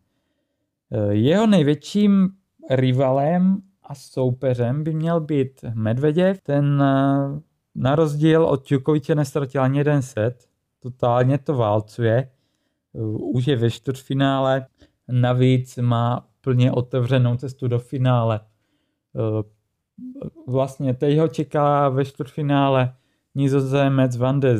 Eh, 0.92 1.14
jeho 1.14 1.48
největším 1.48 2.30
rivalem 2.70 3.62
a 3.84 3.96
soupeřem 3.96 4.84
by 4.84 4.94
měl 4.94 5.20
být 5.20 5.66
Medveděv. 5.74 6.42
Ten 6.42 6.82
eh, 6.84 7.42
na 7.76 7.96
rozdíl 7.96 8.46
od 8.46 8.66
Čukoviče 8.66 9.16
nestratil 9.16 9.62
ani 9.62 9.78
jeden 9.78 10.02
set, 10.02 10.48
totálně 10.80 11.38
to 11.38 11.54
válcuje. 11.54 12.18
Eh, 12.96 13.00
už 13.34 13.48
je 13.48 13.56
ve 13.56 13.72
čtvrtfinále, 13.72 14.66
navíc 15.08 15.78
má 15.78 16.28
plně 16.42 16.72
otevřenou 16.72 17.36
cestu 17.36 17.68
do 17.68 17.80
finále. 17.80 18.40
Vlastně 20.48 20.94
teď 20.94 21.18
ho 21.18 21.28
čeká 21.28 21.90
ve 21.90 22.06
čtvrtfinále 22.06 22.96
nizozemec 23.36 24.18
Van 24.18 24.40
de 24.40 24.58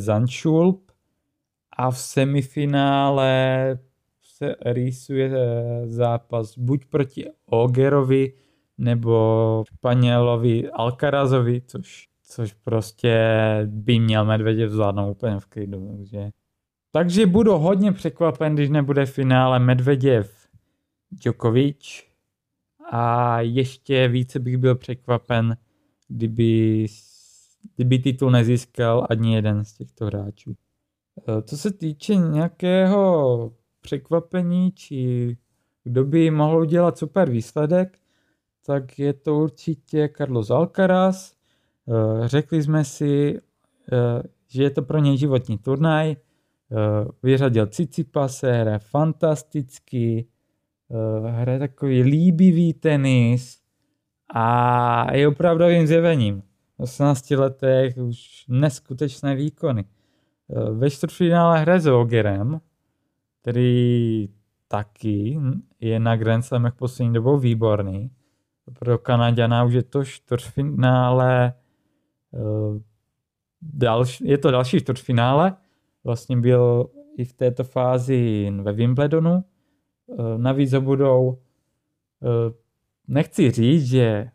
a 1.76 1.92
v 1.92 2.00
semifinále 2.00 3.80
se 4.24 4.56
rýsuje 4.66 5.32
eh, 5.34 5.88
zápas 5.88 6.58
buď 6.58 6.86
proti 6.86 7.26
Ogerovi 7.46 8.34
nebo 8.78 9.64
Španělovi 9.68 10.70
Alcarazovi, 10.70 11.62
což, 11.62 12.08
což 12.24 12.54
prostě 12.54 13.18
by 13.66 14.00
měl 14.00 14.26
Medveděv 14.26 14.72
zvládnout 14.72 15.12
úplně 15.12 15.40
v 15.40 15.46
klidu. 15.46 15.88
Takže, 15.88 16.30
takže 16.92 17.26
budu 17.26 17.58
hodně 17.58 17.92
překvapen, 17.92 18.56
když 18.56 18.70
nebude 18.70 19.06
finále 19.06 19.60
Medveděv 19.60 20.48
Djokovic 21.12 22.04
a 22.92 23.42
ještě 23.42 24.08
více 24.08 24.40
bych 24.40 24.58
byl 24.58 24.76
překvapen, 24.76 25.58
kdyby, 26.08 26.86
kdyby 27.76 28.00
titul 28.00 28.32
nezískal 28.32 29.08
ani 29.10 29.36
jeden 29.36 29.66
z 29.66 29.74
těchto 29.74 30.06
hráčů. 30.06 30.56
Eh, 31.18 31.42
co 31.42 31.58
se 31.58 31.74
týče 31.74 32.16
nějakého 32.16 33.52
překvapení, 33.82 34.72
či 34.72 35.38
kdo 35.84 36.04
by 36.06 36.32
mohl 36.32 36.58
udělat 36.58 36.98
super 36.98 37.30
výsledek, 37.30 38.00
tak 38.66 39.00
je 39.00 39.14
to 39.14 39.36
určitě 39.36 40.10
Carlos 40.18 40.50
Alcaraz. 40.50 41.34
Eh, 41.88 42.28
řekli 42.28 42.64
jsme 42.64 42.86
si, 42.86 43.42
eh, 43.92 44.24
že 44.48 44.64
je 44.64 44.70
to 44.70 44.82
pro 44.82 45.00
něj 45.00 45.18
životní 45.18 45.58
turnaj. 45.58 46.16
Vyřadil 47.24 47.68
Cicipase, 47.68 48.52
hraje 48.52 48.80
fantasticky, 48.80 50.28
hraje 51.28 51.60
takový 51.60 52.04
líbivý 52.04 52.74
tenis 52.74 53.60
a 54.34 55.16
je 55.16 55.28
opravdovým 55.28 55.88
zjevením. 55.88 56.42
V 56.78 56.80
18 56.80 57.36
letech 57.36 57.98
už 57.98 58.46
neskutečné 58.48 59.36
výkony. 59.36 59.86
Ve 60.72 60.90
čtvrtfinále 60.90 61.60
hraje 61.60 61.80
s 61.80 61.88
Ogerem, 61.88 62.62
který 63.42 64.30
taky 64.68 65.40
je 65.80 66.00
na 66.00 66.16
Grand 66.16 66.46
Slamech 66.46 66.74
poslední 66.74 67.14
dobou 67.14 67.38
výborný. 67.38 68.12
Pro 68.80 68.98
Kanaděna 68.98 69.64
už 69.64 69.74
je 69.74 69.84
to 69.84 70.06
čtvrtfinále, 70.06 71.54
další, 73.62 74.28
je 74.28 74.38
to 74.38 74.52
další 74.52 74.80
čtvrtfinále, 74.80 75.56
vlastně 76.04 76.38
byl 76.38 76.90
i 77.18 77.26
v 77.26 77.34
této 77.34 77.64
fázi 77.64 78.52
ve 78.62 78.74
Wimbledonu. 78.74 79.44
Navíc 80.38 80.74
ho 80.74 80.82
budou, 80.82 81.40
nechci 83.08 83.52
říct, 83.52 83.86
že 83.86 84.32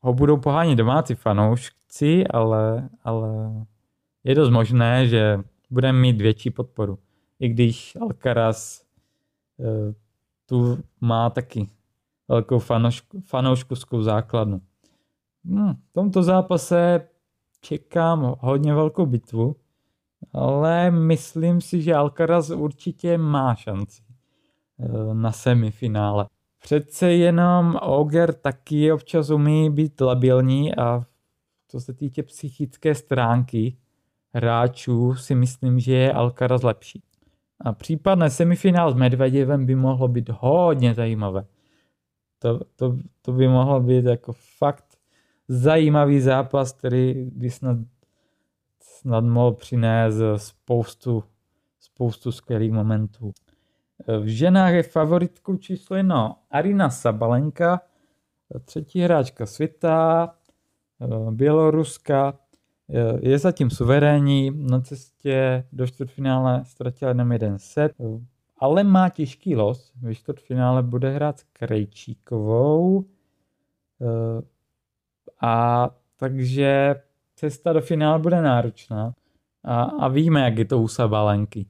ho 0.00 0.14
budou 0.14 0.36
pohánět 0.36 0.78
domácí 0.78 1.14
fanoušci, 1.14 2.26
ale, 2.26 2.88
ale 3.04 3.28
je 4.26 4.34
dost 4.34 4.50
možné, 4.50 5.06
že 5.06 5.40
budeme 5.70 5.98
mít 5.98 6.20
větší 6.20 6.50
podporu. 6.50 6.98
I 7.40 7.48
když 7.48 7.96
Alcaraz 8.00 8.84
eh, 9.60 9.94
tu 10.46 10.78
má 11.00 11.30
taky 11.30 11.70
velkou 12.28 12.58
fanouškovskou 13.24 14.02
základnu. 14.02 14.60
Hmm, 15.44 15.74
v 15.74 15.92
tomto 15.92 16.22
zápase 16.22 17.08
čekám 17.60 18.34
hodně 18.40 18.74
velkou 18.74 19.06
bitvu, 19.06 19.56
ale 20.32 20.90
myslím 20.90 21.60
si, 21.60 21.82
že 21.82 21.94
Alcaraz 21.94 22.50
určitě 22.50 23.18
má 23.18 23.54
šanci 23.54 24.02
eh, 24.78 25.14
na 25.14 25.32
semifinále. 25.32 26.26
Přece 26.62 27.12
jenom 27.12 27.78
Oger 27.82 28.32
taky 28.32 28.92
občas 28.92 29.30
umí 29.30 29.70
být 29.70 30.00
labilní 30.00 30.76
a 30.76 31.04
co 31.68 31.80
se 31.80 31.94
týče 31.94 32.22
psychické 32.22 32.94
stránky 32.94 33.76
hráčů 34.36 35.14
si 35.14 35.34
myslím, 35.34 35.80
že 35.80 35.94
je 35.94 36.12
Alcaraz 36.12 36.62
lepší. 36.62 37.02
A 37.60 37.72
případné 37.72 38.30
semifinál 38.30 38.92
s 38.92 38.94
Medvedevem 38.94 39.66
by 39.66 39.74
mohlo 39.74 40.08
být 40.08 40.28
hodně 40.28 40.94
zajímavé. 40.94 41.44
To, 42.38 42.60
to, 42.76 42.96
to 43.22 43.32
by 43.32 43.48
mohlo 43.48 43.80
být 43.80 44.04
jako 44.04 44.32
fakt 44.58 44.84
zajímavý 45.48 46.20
zápas, 46.20 46.72
který 46.72 47.30
by 47.32 47.50
snad, 47.50 47.76
snad 48.82 49.24
mohl 49.24 49.52
přinést 49.52 50.16
spoustu, 50.36 51.24
spoustu 51.80 52.32
skvělých 52.32 52.72
momentů. 52.72 53.32
V 54.20 54.26
ženách 54.26 54.72
je 54.72 54.82
favoritkou 54.82 55.56
číslo 55.56 55.96
jedna 55.96 56.36
Arina 56.50 56.90
Sabalenka, 56.90 57.80
třetí 58.64 59.00
hráčka 59.00 59.46
světa, 59.46 60.34
Běloruska, 61.30 62.38
je 63.20 63.38
zatím 63.38 63.70
suverénní, 63.70 64.50
na 64.54 64.80
cestě 64.80 65.64
do 65.72 65.86
čtvrtfinále 65.86 66.64
ztratila 66.64 67.08
jenom 67.08 67.32
jeden 67.32 67.58
set, 67.58 67.92
ale 68.58 68.84
má 68.84 69.08
těžký 69.08 69.56
los. 69.56 69.92
Ve 70.02 70.14
čtvrtfinále 70.14 70.82
bude 70.82 71.10
hrát 71.10 71.38
s 71.38 71.42
Krejčíkovou 71.42 73.04
a 75.40 75.88
takže 76.16 76.94
cesta 77.34 77.72
do 77.72 77.80
finále 77.80 78.18
bude 78.18 78.42
náročná. 78.42 79.14
A, 79.64 79.82
a 79.82 80.08
víme, 80.08 80.40
jak 80.40 80.58
je 80.58 80.64
to 80.64 80.82
u 80.82 80.88
Sabalenky. 80.88 81.66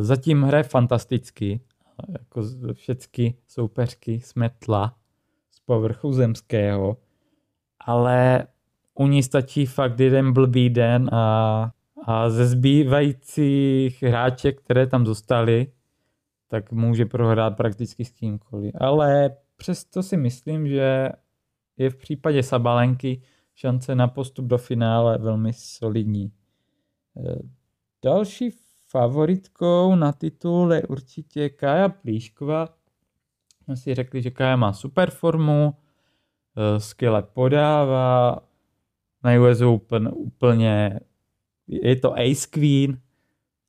Zatím 0.00 0.42
hraje 0.42 0.62
fantasticky, 0.62 1.60
jako 2.08 2.42
všechny 2.72 3.34
soupeřky 3.46 4.20
smetla 4.20 4.96
z 5.50 5.60
povrchu 5.60 6.12
zemského, 6.12 6.96
ale 7.80 8.46
u 8.94 9.06
ní 9.06 9.22
stačí 9.22 9.66
fakt 9.66 10.00
jeden 10.00 10.32
blbý 10.32 10.70
den 10.70 11.10
a, 11.12 11.70
a 12.04 12.30
ze 12.30 12.46
zbývajících 12.46 14.02
hráček, 14.02 14.62
které 14.62 14.86
tam 14.86 15.06
zostaly, 15.06 15.72
tak 16.48 16.72
může 16.72 17.06
prohrát 17.06 17.56
prakticky 17.56 18.04
s 18.04 18.10
kýmkoliv. 18.10 18.74
Ale 18.80 19.36
přesto 19.56 20.02
si 20.02 20.16
myslím, 20.16 20.68
že 20.68 21.08
je 21.76 21.90
v 21.90 21.96
případě 21.96 22.42
Sabalenky 22.42 23.22
šance 23.54 23.94
na 23.94 24.08
postup 24.08 24.46
do 24.46 24.58
finále 24.58 25.18
velmi 25.18 25.52
solidní. 25.52 26.24
E, 26.24 27.38
další 28.04 28.50
favoritkou 28.88 29.94
na 29.94 30.12
titul 30.12 30.72
je 30.72 30.82
určitě 30.82 31.48
Kája 31.48 31.88
Plíškova. 31.88 32.68
Jsme 33.64 33.76
si 33.76 33.94
řekli, 33.94 34.22
že 34.22 34.30
Kája 34.30 34.56
má 34.56 34.72
super 34.72 35.10
formu, 35.10 35.74
e, 36.56 36.80
skvěle 36.80 37.22
podává, 37.22 38.38
na 39.24 39.40
US 39.40 39.60
Open 39.60 40.10
úplně, 40.14 41.00
je 41.68 41.96
to 41.96 42.12
Ace 42.12 42.46
Queen, 42.50 42.98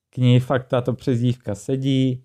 k 0.10 0.18
ní 0.18 0.40
fakt 0.40 0.68
tato 0.68 0.94
přezdívka 0.94 1.56
sedí, 1.56 2.10
e, 2.12 2.24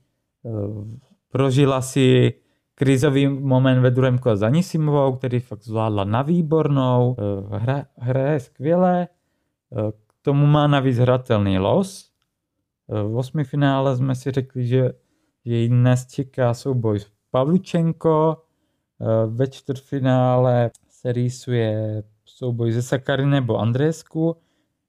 prožila 1.28 1.82
si 1.82 2.34
krizový 2.74 3.28
moment 3.28 3.80
ve 3.80 3.90
druhém 3.90 4.18
kole 4.18 4.36
za 4.36 4.48
Nisimovou, 4.48 5.12
který 5.16 5.40
fakt 5.40 5.64
zvládla 5.64 6.04
na 6.04 6.22
výbornou, 6.22 7.16
hra, 7.50 7.84
hraje 7.96 8.40
skvěle, 8.40 9.08
k 10.06 10.14
tomu 10.22 10.46
má 10.46 10.66
navíc 10.66 10.98
hratelný 10.98 11.58
los, 11.58 12.12
v 12.88 13.16
osmi 13.16 13.44
finále 13.44 13.96
jsme 13.96 14.14
si 14.14 14.30
řekli, 14.30 14.66
že 14.66 14.92
její 15.44 15.68
dnes 15.68 16.06
čeká 16.06 16.54
souboj 16.54 17.00
s 17.00 17.10
Pavlučenko, 17.30 18.42
ve 19.26 19.46
čtvrtfinále 19.46 20.70
se 20.88 21.12
rýsuje 21.12 22.02
souboj 22.30 22.72
ze 22.72 22.82
Sakary 22.82 23.26
nebo 23.26 23.58
Andresku 23.58 24.36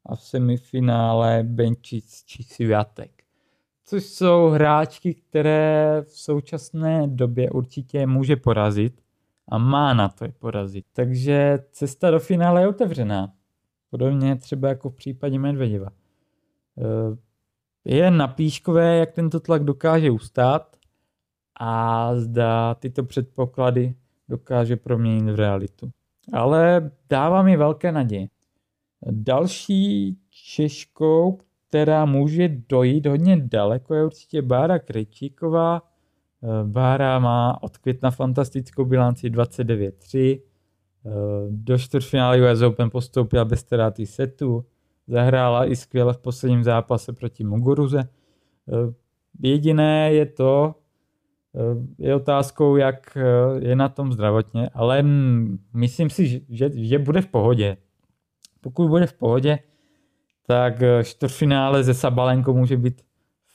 a 0.06 0.16
v 0.16 0.22
semifinále 0.22 1.44
Benčic 1.44 2.24
či 2.26 2.44
Sviatek. 2.44 3.24
Což 3.86 4.04
jsou 4.04 4.48
hráčky, 4.48 5.14
které 5.14 6.02
v 6.08 6.20
současné 6.20 7.08
době 7.08 7.50
určitě 7.50 8.08
může 8.08 8.36
porazit 8.36 9.02
a 9.48 9.58
má 9.58 9.94
na 9.94 10.10
to 10.10 10.26
je 10.26 10.32
porazit. 10.32 10.86
Takže 10.94 11.60
cesta 11.72 12.12
do 12.12 12.20
finále 12.20 12.62
je 12.62 12.68
otevřená. 12.68 13.34
Podobně 13.90 14.36
třeba 14.36 14.70
jako 14.70 14.90
v 14.90 14.96
případě 14.96 15.40
Medvedeva 15.40 15.90
je 17.86 18.12
na 18.12 18.28
píškové, 18.28 18.98
jak 18.98 19.12
tento 19.12 19.40
tlak 19.40 19.64
dokáže 19.64 20.12
ustát 20.12 20.76
a 21.60 22.16
zda 22.16 22.76
tyto 22.76 23.04
předpoklady 23.04 23.96
dokáže 24.30 24.76
proměnit 24.76 25.36
v 25.36 25.36
realitu. 25.36 25.92
Ale 26.34 26.92
dává 27.10 27.44
mi 27.44 27.58
velké 27.58 27.92
naděje. 27.92 28.28
Další 29.12 30.18
Češkou, 30.30 31.38
která 31.70 32.06
může 32.06 32.50
dojít 32.70 33.06
hodně 33.06 33.38
daleko, 33.38 33.94
je 33.94 34.06
určitě 34.06 34.42
Bára 34.42 34.80
Krejčíková. 34.80 35.82
Bára 36.64 37.20
má 37.20 37.64
od 37.64 37.78
května 37.78 38.12
fantastickou 38.12 38.86
bilanci 38.86 39.30
29-3. 39.30 40.42
Do 41.50 41.78
čtvrtfinále 41.78 42.52
US 42.52 42.62
Open 42.62 42.90
postoupila 42.90 43.46
bez 43.46 43.60
ztráty 43.60 44.06
setu 44.06 44.66
zahrála 45.08 45.66
i 45.66 45.76
skvěle 45.76 46.14
v 46.14 46.18
posledním 46.18 46.64
zápase 46.64 47.14
proti 47.14 47.44
Muguruze. 47.44 48.10
Jediné 49.40 50.14
je 50.14 50.26
to, 50.26 50.76
je 51.98 52.16
otázkou, 52.16 52.76
jak 52.76 53.18
eh, 53.18 53.24
je 53.68 53.76
na 53.76 53.90
tom 53.90 54.14
zdravotně, 54.14 54.70
ale 54.74 55.04
myslím 55.74 56.10
si, 56.10 56.46
že, 56.50 56.70
že 56.74 57.00
bude 57.00 57.22
v 57.22 57.28
pohodě. 57.28 57.78
Pokud 58.62 58.88
bude 58.88 59.08
v 59.08 59.14
pohodě, 59.14 59.60
tak 60.48 60.74
čtvrtfinále 61.04 61.84
ze 61.84 61.94
Sabalenkou 61.94 62.54
může 62.54 62.78
být 62.78 63.02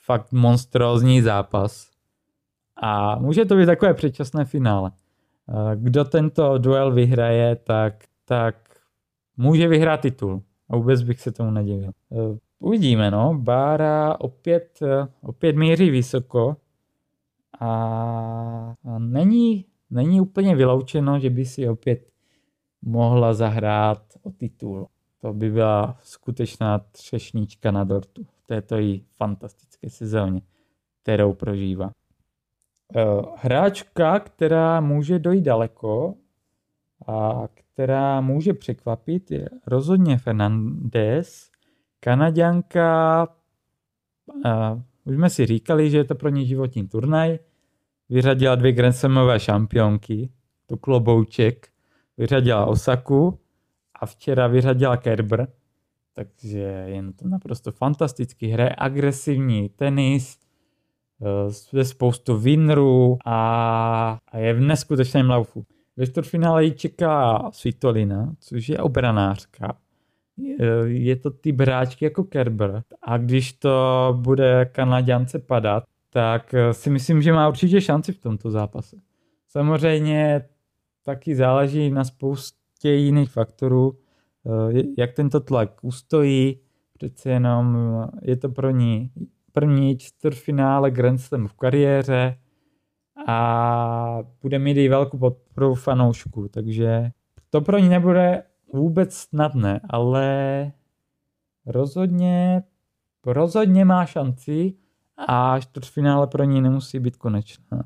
fakt 0.04 0.32
monstrózní 0.32 1.22
zápas. 1.22 1.90
A 2.82 3.18
může 3.18 3.44
to 3.44 3.56
být 3.56 3.66
takové 3.66 3.94
předčasné 3.94 4.44
finále. 4.44 4.90
Kdo 5.74 6.04
tento 6.04 6.58
duel 6.58 6.92
vyhraje, 6.92 7.56
tak, 7.56 7.94
tak 8.24 8.56
může 9.36 9.68
vyhrát 9.68 10.00
titul. 10.00 10.42
A 10.70 10.76
vůbec 10.76 11.02
bych 11.02 11.20
se 11.20 11.32
tomu 11.32 11.50
nedivil. 11.50 11.90
Eh, 12.12 12.38
uvidíme, 12.58 13.10
no. 13.10 13.34
Bára 13.38 14.20
opět, 14.20 14.78
eh, 14.82 15.08
opět 15.22 15.56
míří 15.56 15.90
vysoko 15.90 16.56
a 17.60 18.74
není, 18.98 19.64
není 19.90 20.20
úplně 20.20 20.56
vyloučeno, 20.56 21.18
že 21.18 21.30
by 21.30 21.44
si 21.44 21.68
opět 21.68 22.10
mohla 22.82 23.34
zahrát 23.34 24.02
o 24.22 24.30
titul. 24.30 24.88
To 25.20 25.32
by 25.32 25.50
byla 25.50 25.96
skutečná 26.02 26.78
třešnička 26.78 27.70
na 27.70 27.84
dortu 27.84 28.24
v 28.24 28.46
této 28.46 28.78
jí 28.78 29.06
fantastické 29.16 29.90
sezóně, 29.90 30.42
kterou 31.02 31.34
prožívá. 31.34 31.90
Eh, 32.96 33.02
hráčka, 33.36 34.20
která 34.20 34.80
může 34.80 35.18
dojít 35.18 35.42
daleko 35.42 36.14
a 37.06 37.48
která 37.54 38.20
může 38.20 38.54
překvapit, 38.54 39.30
je 39.30 39.48
rozhodně 39.66 40.18
Fernandez, 40.18 41.50
Kanaďanka, 42.00 43.28
a 44.44 44.82
už 45.04 45.14
jsme 45.14 45.30
si 45.30 45.46
říkali, 45.46 45.90
že 45.90 45.96
je 45.96 46.04
to 46.04 46.14
pro 46.14 46.28
ní 46.28 46.46
životní 46.46 46.88
turnaj, 46.88 47.38
vyřadila 48.08 48.54
dvě 48.54 48.72
Grand 48.72 48.96
Slamové 48.96 49.40
šampionky, 49.40 50.30
to 50.66 50.76
klobouček, 50.76 51.68
vyřadila 52.18 52.66
Osaku 52.66 53.38
a 54.00 54.06
včera 54.06 54.46
vyřadila 54.46 54.96
Kerber. 54.96 55.48
takže 56.12 56.58
je 56.58 57.02
to 57.12 57.28
naprosto 57.28 57.72
fantastický. 57.72 58.46
Hraje 58.46 58.74
agresivní 58.78 59.68
tenis, 59.68 60.38
je 61.72 61.80
eh, 61.80 61.84
spoustu 61.84 62.38
winrů 62.38 63.18
a, 63.24 64.18
a 64.28 64.38
je 64.38 64.54
v 64.54 64.60
neskutečném 64.60 65.30
laufu. 65.30 65.66
Ve 65.96 66.06
čtvrtfinále 66.06 66.64
ji 66.64 66.72
čeká 66.72 67.50
Svitolina, 67.52 68.34
což 68.40 68.68
je 68.68 68.78
obranářka. 68.78 69.78
Je 70.84 71.16
to 71.16 71.30
ty 71.30 71.52
bráčky 71.52 72.04
jako 72.04 72.24
Kerber 72.24 72.82
a 73.02 73.18
když 73.18 73.52
to 73.52 74.16
bude 74.20 74.64
Kanaděnce 74.64 75.38
padat, 75.38 75.84
tak 76.10 76.54
eh, 76.54 76.74
si 76.74 76.90
myslím, 76.90 77.22
že 77.22 77.32
má 77.32 77.48
určitě 77.48 77.80
šanci 77.80 78.12
v 78.12 78.18
tomto 78.18 78.50
zápase. 78.50 78.96
Samozřejmě 79.48 80.44
taky 81.04 81.34
záleží 81.34 81.90
na 81.90 82.04
spoustě 82.04 82.90
jiných 82.90 83.30
faktorů, 83.30 83.98
eh, 84.46 84.82
jak 84.98 85.12
tento 85.12 85.40
tlak 85.40 85.70
ustojí, 85.82 86.60
přece 86.92 87.30
jenom 87.30 87.78
je 88.22 88.36
to 88.36 88.48
pro 88.48 88.70
ní 88.70 89.10
první 89.52 89.98
čtvrtfinále 89.98 90.90
Grand 90.90 91.20
Slam 91.20 91.48
v 91.48 91.52
kariéře 91.52 92.38
a 93.26 94.18
bude 94.42 94.58
mít 94.58 94.76
i 94.76 94.88
velkou 94.88 95.18
podporu 95.18 95.74
fanoušků, 95.74 96.48
takže 96.48 97.10
to 97.50 97.60
pro 97.60 97.78
ní 97.78 97.88
nebude 97.88 98.42
vůbec 98.74 99.14
snadné, 99.16 99.80
ale 99.90 100.72
rozhodně, 101.66 102.62
rozhodně 103.26 103.84
má 103.84 104.06
šanci 104.06 104.74
a 105.28 105.60
čtvrtfinále 105.60 106.26
pro 106.26 106.44
ní 106.44 106.60
nemusí 106.60 106.98
být 106.98 107.16
konečná. 107.16 107.84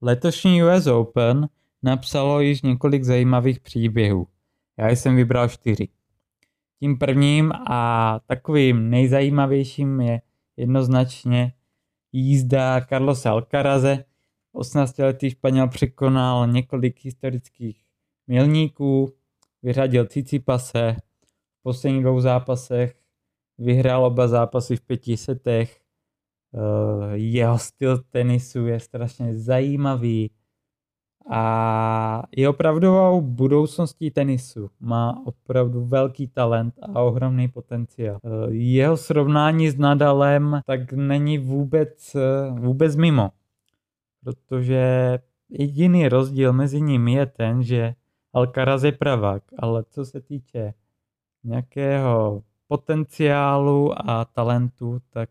Letošní 0.00 0.64
US 0.64 0.86
Open 0.86 1.48
napsalo 1.82 2.40
již 2.40 2.62
několik 2.62 3.04
zajímavých 3.04 3.60
příběhů. 3.60 4.26
Já 4.76 4.88
jsem 4.88 5.16
vybral 5.16 5.48
čtyři. 5.48 5.88
Tím 6.80 6.98
prvním 6.98 7.52
a 7.52 8.20
takovým 8.26 8.90
nejzajímavějším 8.90 10.00
je 10.00 10.20
jednoznačně 10.56 11.52
jízda 12.12 12.80
Carlosa 12.80 13.30
Alcaraze. 13.30 14.04
18-letý 14.56 15.30
Španěl 15.30 15.68
překonal 15.68 16.46
několik 16.46 17.04
historických 17.04 17.84
milníků, 18.26 19.12
vyřadil 19.62 20.06
Cicipase, 20.06 20.96
v 21.60 21.62
posledních 21.62 22.02
dvou 22.02 22.20
zápasech 22.20 22.94
vyhrál 23.58 24.04
oba 24.04 24.28
zápasy 24.28 24.76
v 24.76 24.80
pěti 24.80 25.16
setech. 25.16 25.80
Eh, 26.54 27.16
jeho 27.16 27.58
styl 27.58 27.98
tenisu 27.98 28.66
je 28.66 28.80
strašně 28.80 29.38
zajímavý, 29.38 30.30
a 31.30 32.22
je 32.36 32.48
opravdovou 32.48 33.20
budoucností 33.20 34.10
tenisu. 34.10 34.70
Má 34.80 35.22
opravdu 35.24 35.84
velký 35.84 36.28
talent 36.28 36.74
a 36.94 37.02
ohromný 37.02 37.48
potenciál. 37.48 38.18
Jeho 38.50 38.96
srovnání 38.96 39.70
s 39.70 39.76
Nadalem 39.76 40.60
tak 40.66 40.92
není 40.92 41.38
vůbec, 41.38 42.16
vůbec 42.50 42.96
mimo. 42.96 43.30
Protože 44.26 45.18
jediný 45.48 46.08
rozdíl 46.08 46.52
mezi 46.52 46.80
nimi 46.80 47.12
je 47.12 47.26
ten, 47.26 47.62
že 47.62 47.94
Alcaraz 48.32 48.82
je 48.82 48.92
pravák, 48.92 49.42
ale 49.58 49.84
co 49.90 50.04
se 50.04 50.20
týče 50.20 50.74
nějakého 51.44 52.42
potenciálu 52.68 53.92
a 54.10 54.24
talentu, 54.24 54.98
tak 55.10 55.30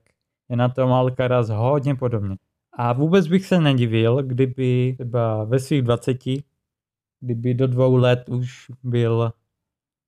je 0.50 0.56
na 0.56 0.70
tom 0.70 0.94
Alcaraz 0.94 1.50
hodně 1.50 1.96
podobně. 1.96 2.36
A 2.74 2.94
vůbec 2.94 3.28
bych 3.28 3.46
se 3.46 3.62
nedivil, 3.62 4.24
kdyby 4.24 4.96
třeba 4.98 5.44
ve 5.44 5.60
svých 5.60 5.82
20, 5.82 6.18
kdyby 7.20 7.54
do 7.54 7.68
dvou 7.68 7.96
let 7.96 8.30
už 8.30 8.72
byl, 8.84 9.32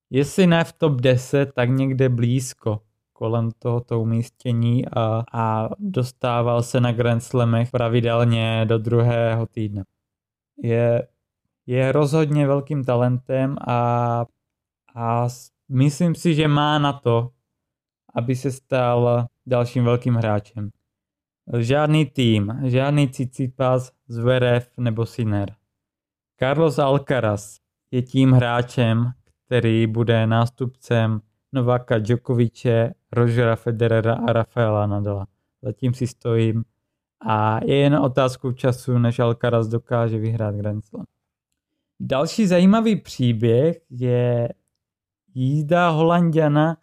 jestli 0.10 0.48
ne 0.48 0.64
v 0.64 0.74
top 0.74 1.02
10, 1.02 1.54
tak 1.54 1.70
někde 1.70 2.10
blízko 2.10 2.82
kolem 3.18 3.52
tohoto 3.60 4.02
umístění 4.02 4.86
a, 4.86 5.24
a 5.34 5.70
dostával 5.80 6.64
se 6.64 6.82
na 6.82 6.92
Grand 6.92 7.24
Slamech 7.24 7.72
pravidelně 7.72 8.66
do 8.66 8.78
druhého 8.78 9.46
týdne. 9.46 9.84
Je, 10.64 11.08
je 11.66 11.92
rozhodně 11.92 12.48
velkým 12.48 12.84
talentem 12.84 13.56
a, 13.68 14.26
a 14.96 15.28
myslím 15.70 16.16
si, 16.16 16.36
že 16.36 16.48
má 16.48 16.80
na 16.80 16.94
to, 16.94 17.30
aby 18.16 18.36
se 18.36 18.52
stal 18.52 19.26
dalším 19.46 19.84
velkým 19.84 20.16
hráčem. 20.16 20.70
Žádný 21.58 22.06
tým, 22.06 22.54
žádný 22.64 23.10
Cicipas, 23.10 23.92
Zverev 24.08 24.70
nebo 24.78 25.06
Sinner. 25.06 25.56
Carlos 26.40 26.80
Alcaraz 26.80 27.60
je 27.92 28.02
tím 28.02 28.32
hráčem, 28.32 29.12
který 29.46 29.88
bude 29.88 30.28
nástupcem 30.28 31.22
Novaka 31.58 32.00
Djokoviče, 32.00 32.94
Rogera 33.12 33.56
Federera 33.56 34.14
a 34.14 34.34
Rafaela 34.34 34.88
Nadala. 34.88 35.28
Zatím 35.62 35.94
si 35.94 36.08
stojím 36.08 36.64
a 37.22 37.60
je 37.66 37.76
jen 37.76 37.96
otázkou 37.96 38.52
času, 38.52 38.98
než 38.98 39.20
Alcaraz 39.20 39.68
dokáže 39.68 40.18
vyhrát 40.18 40.56
Grand 40.56 40.86
Slam. 40.86 41.06
Další 42.00 42.48
zajímavý 42.48 42.96
příběh 42.96 43.78
je 43.90 44.50
jízda 45.34 45.90
Holandiana 45.90 46.78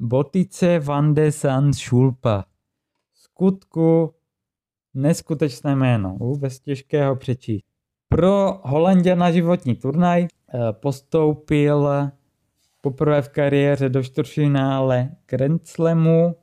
Botice 0.00 0.78
van 0.78 1.14
de 1.14 1.32
San 1.32 1.72
Schulpa 1.72 2.44
skutku 3.38 4.14
neskutečné 4.94 5.76
jméno, 5.76 6.16
vůbec 6.20 6.60
těžkého 6.60 7.16
přečíst. 7.16 7.64
Pro 8.08 8.60
Holandia 8.62 9.14
na 9.14 9.30
životní 9.30 9.74
turnaj 9.74 10.22
eh, 10.24 10.58
postoupil 10.72 11.88
poprvé 12.80 13.22
v 13.22 13.28
kariéře 13.28 13.88
do 13.88 14.02
čtvrtfinále 14.02 15.10
Grand 15.26 15.66
Slamu. 15.66 16.36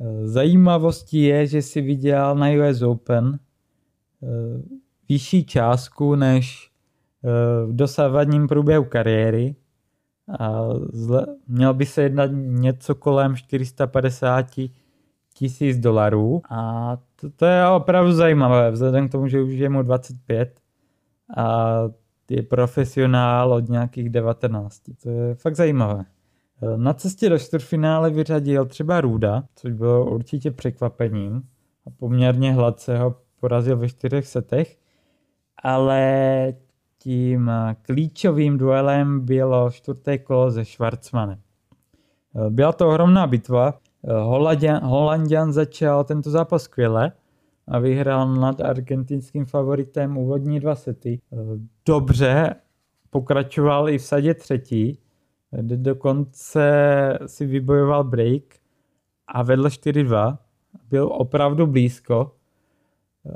Eh, 0.00 0.26
zajímavostí 0.26 1.22
je, 1.22 1.46
že 1.46 1.62
si 1.62 1.80
viděl 1.80 2.34
na 2.34 2.46
US 2.48 2.82
Open 2.82 3.38
eh, 4.22 4.26
vyšší 5.08 5.44
částku 5.44 6.14
než 6.14 6.70
v 7.66 7.72
dosávadním 7.72 8.48
průběhu 8.48 8.84
kariéry. 8.84 9.56
A 10.38 10.62
měl 11.48 11.74
by 11.74 11.86
se 11.86 12.02
jednat 12.02 12.30
něco 12.34 12.94
kolem 12.94 13.36
450 13.36 14.46
tisíc 15.34 15.78
dolarů 15.78 16.42
a 16.50 16.96
to, 17.16 17.30
to 17.30 17.46
je 17.46 17.68
opravdu 17.68 18.12
zajímavé, 18.12 18.70
vzhledem 18.70 19.08
k 19.08 19.12
tomu, 19.12 19.28
že 19.28 19.42
už 19.42 19.52
je 19.52 19.68
mu 19.68 19.82
25 19.82 20.60
a 21.36 21.82
je 22.30 22.42
profesionál 22.42 23.52
od 23.52 23.68
nějakých 23.68 24.10
19. 24.10 24.80
To 25.02 25.10
je 25.10 25.34
fakt 25.34 25.56
zajímavé. 25.56 26.04
Na 26.76 26.94
cestě 26.94 27.28
do 27.28 27.38
čtvrtfinále 27.38 28.10
vyřadil 28.10 28.66
třeba 28.66 29.00
Ruda, 29.00 29.42
což 29.54 29.72
bylo 29.72 30.10
určitě 30.10 30.50
překvapením 30.50 31.42
a 31.86 31.90
poměrně 31.98 32.52
hladce 32.52 32.98
ho 32.98 33.14
porazil 33.40 33.76
ve 33.76 33.88
čtyřech 33.88 34.26
setech, 34.26 34.78
ale 35.62 36.54
tím 36.98 37.50
klíčovým 37.82 38.58
duelem 38.58 39.20
bylo 39.20 39.70
čtvrté 39.70 40.18
kolo 40.18 40.50
se 40.50 40.64
Schwarzmanem. 40.64 41.38
Byla 42.48 42.72
to 42.72 42.88
ohromná 42.88 43.26
bitva, 43.26 43.74
Holandian, 44.22 44.82
Holandian 44.82 45.52
začal 45.52 46.04
tento 46.04 46.30
zápas 46.30 46.62
skvěle 46.62 47.12
a 47.70 47.78
vyhrál 47.78 48.34
nad 48.34 48.60
argentinským 48.60 49.46
favoritem 49.46 50.18
úvodní 50.18 50.60
dva 50.60 50.74
sety. 50.74 51.20
Dobře, 51.86 52.54
pokračoval 53.10 53.88
i 53.88 53.98
v 53.98 54.02
sadě 54.02 54.34
třetí, 54.34 54.98
dokonce 55.62 56.68
si 57.26 57.46
vybojoval 57.46 58.04
break 58.04 58.42
a 59.28 59.42
vedl 59.42 59.64
4-2. 59.64 60.38
Byl 60.90 61.06
opravdu 61.12 61.66
blízko, 61.66 62.34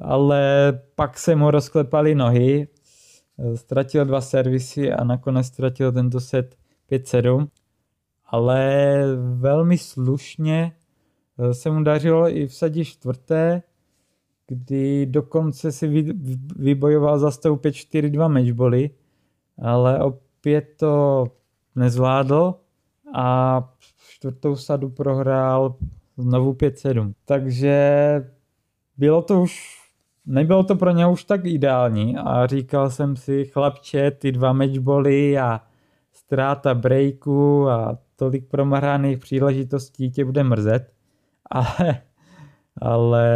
ale 0.03 0.73
pak 0.95 1.19
se 1.19 1.37
mu 1.37 1.51
rozklepaly 1.51 2.15
nohy, 2.15 2.69
ztratil 3.55 4.05
dva 4.05 4.21
servisy 4.21 4.93
a 4.93 5.05
nakonec 5.05 5.47
ztratil 5.47 5.93
tento 5.93 6.21
set 6.21 6.57
5-7 6.91 7.49
ale 8.35 9.03
velmi 9.17 9.79
slušně 9.79 10.73
se 11.53 11.71
mu 11.71 11.83
dařilo 11.83 12.37
i 12.37 12.47
vsadit 12.47 12.85
čtvrté, 12.85 13.63
kdy 14.47 15.07
dokonce 15.07 15.73
si 15.73 16.13
vybojoval 16.57 17.19
za 17.19 17.29
5-4-2 17.29 18.29
matchboly, 18.29 18.91
ale 19.63 19.99
opět 20.03 20.75
to 20.77 21.27
nezvládl 21.77 22.55
a 23.15 23.59
čtvrtou 24.09 24.57
sadu 24.57 24.89
prohrál 24.89 25.77
znovu 26.17 26.53
5-7. 26.53 27.13
Takže 27.25 27.77
bylo 28.97 29.23
to 29.23 29.41
už, 29.43 29.81
nebylo 30.27 30.65
to 30.65 30.77
pro 30.77 30.91
ně 30.91 31.07
už 31.07 31.25
tak 31.25 31.45
ideální 31.45 32.17
a 32.17 32.47
říkal 32.47 32.91
jsem 32.91 33.17
si, 33.17 33.45
chlapče, 33.45 34.11
ty 34.11 34.33
dva 34.33 34.53
matchboly 34.53 35.39
a 35.39 35.61
ztráta 36.13 36.75
breaku 36.75 37.69
a 37.69 37.99
tolik 38.17 38.49
promrhaných 38.49 39.19
příležitostí 39.19 40.11
tě 40.11 40.25
bude 40.25 40.45
mrzet, 40.45 40.93
ale, 41.51 42.03
ale 42.85 43.29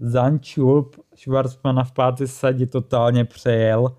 Zančulp 0.00 0.96
Schwarzmana 1.14 1.84
v 1.84 1.92
páté 1.92 2.26
sadě 2.26 2.66
totálně 2.66 3.24
přejel. 3.24 3.96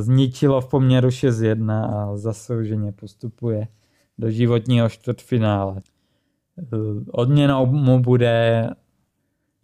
zničilo 0.00 0.60
v 0.60 0.68
poměru 0.68 1.08
6-1 1.08 1.72
a 1.72 2.16
zaslouženě 2.16 2.92
postupuje 2.92 3.68
do 4.18 4.30
životního 4.30 4.88
čtvrtfinále. 4.88 5.80
Odměnou 7.10 7.66
mu 7.66 8.00
bude 8.00 8.68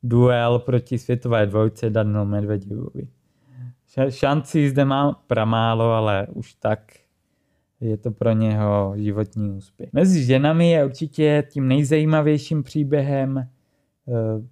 duel 0.02 0.58
proti 0.58 0.98
světové 0.98 1.46
dvojce 1.46 1.90
Daniel 1.90 2.24
Medvedevovi. 2.24 3.08
Šancí 4.08 4.68
zde 4.68 4.84
má 4.84 5.12
pramálo, 5.26 5.92
ale 5.92 6.26
už 6.32 6.54
tak 6.54 6.92
je 7.80 7.96
to 7.96 8.10
pro 8.10 8.32
něho 8.32 8.94
životní 8.96 9.50
úspěch. 9.50 9.92
Mezi 9.92 10.24
ženami 10.24 10.70
je 10.70 10.84
určitě 10.84 11.44
tím 11.50 11.68
nejzajímavějším 11.68 12.62
příběhem 12.62 13.48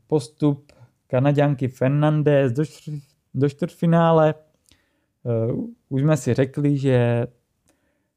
postup 0.07 0.73
Kanaďanky 1.07 1.69
Fernandez 1.69 2.53
do, 2.53 2.65
čtvrt, 2.65 3.03
do 3.35 3.49
čtvrtfinále. 3.49 4.35
Eh, 4.35 5.53
už 5.89 6.03
jsme 6.03 6.17
si 6.17 6.35
řekli, 6.35 6.79
že 6.79 7.27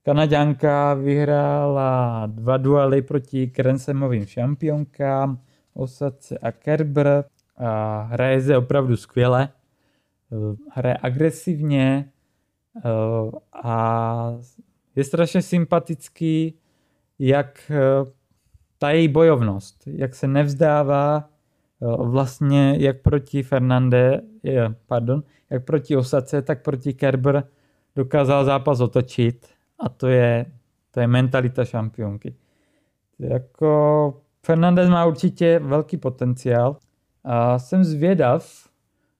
Kanaďanka 0.03 0.93
vyhrála 0.93 2.23
dva 2.25 2.57
duely 2.57 3.01
proti 3.01 3.47
Krensemovým 3.47 4.25
šampionkám, 4.25 5.41
Osace 5.73 6.37
a 6.37 6.51
Kerber 6.51 7.23
a 7.57 8.01
hraje 8.01 8.41
se 8.41 8.57
opravdu 8.57 8.97
skvěle. 8.97 9.49
Eh, 10.31 10.55
hraje 10.71 10.97
agresivně 11.01 12.11
a 13.53 14.37
je 14.95 15.03
strašně 15.03 15.41
sympatický, 15.41 16.59
jak 17.19 17.71
eh, 17.71 18.11
ta 18.77 18.91
její 18.91 19.07
bojovnost, 19.07 19.83
jak 19.87 20.15
se 20.15 20.27
nevzdává 20.27 21.29
eh, 21.81 21.85
vlastně 21.97 22.75
jak 22.79 23.01
proti 23.01 23.43
Fernande, 23.43 24.21
pardon, 24.87 25.23
jak 25.49 25.65
proti 25.65 25.95
Osace, 25.97 26.41
tak 26.41 26.63
proti 26.63 26.93
Kerber 26.93 27.43
dokázal 27.95 28.45
zápas 28.45 28.79
otočit 28.79 29.47
a 29.79 29.89
to 29.89 30.07
je, 30.07 30.45
to 30.91 30.99
je 30.99 31.07
mentalita 31.07 31.65
šampionky. 31.65 32.35
Jako 33.19 34.21
Fernandez 34.45 34.89
má 34.89 35.05
určitě 35.05 35.59
velký 35.59 35.97
potenciál 35.97 36.77
a 37.23 37.59
jsem 37.59 37.83
zvědav, 37.83 38.69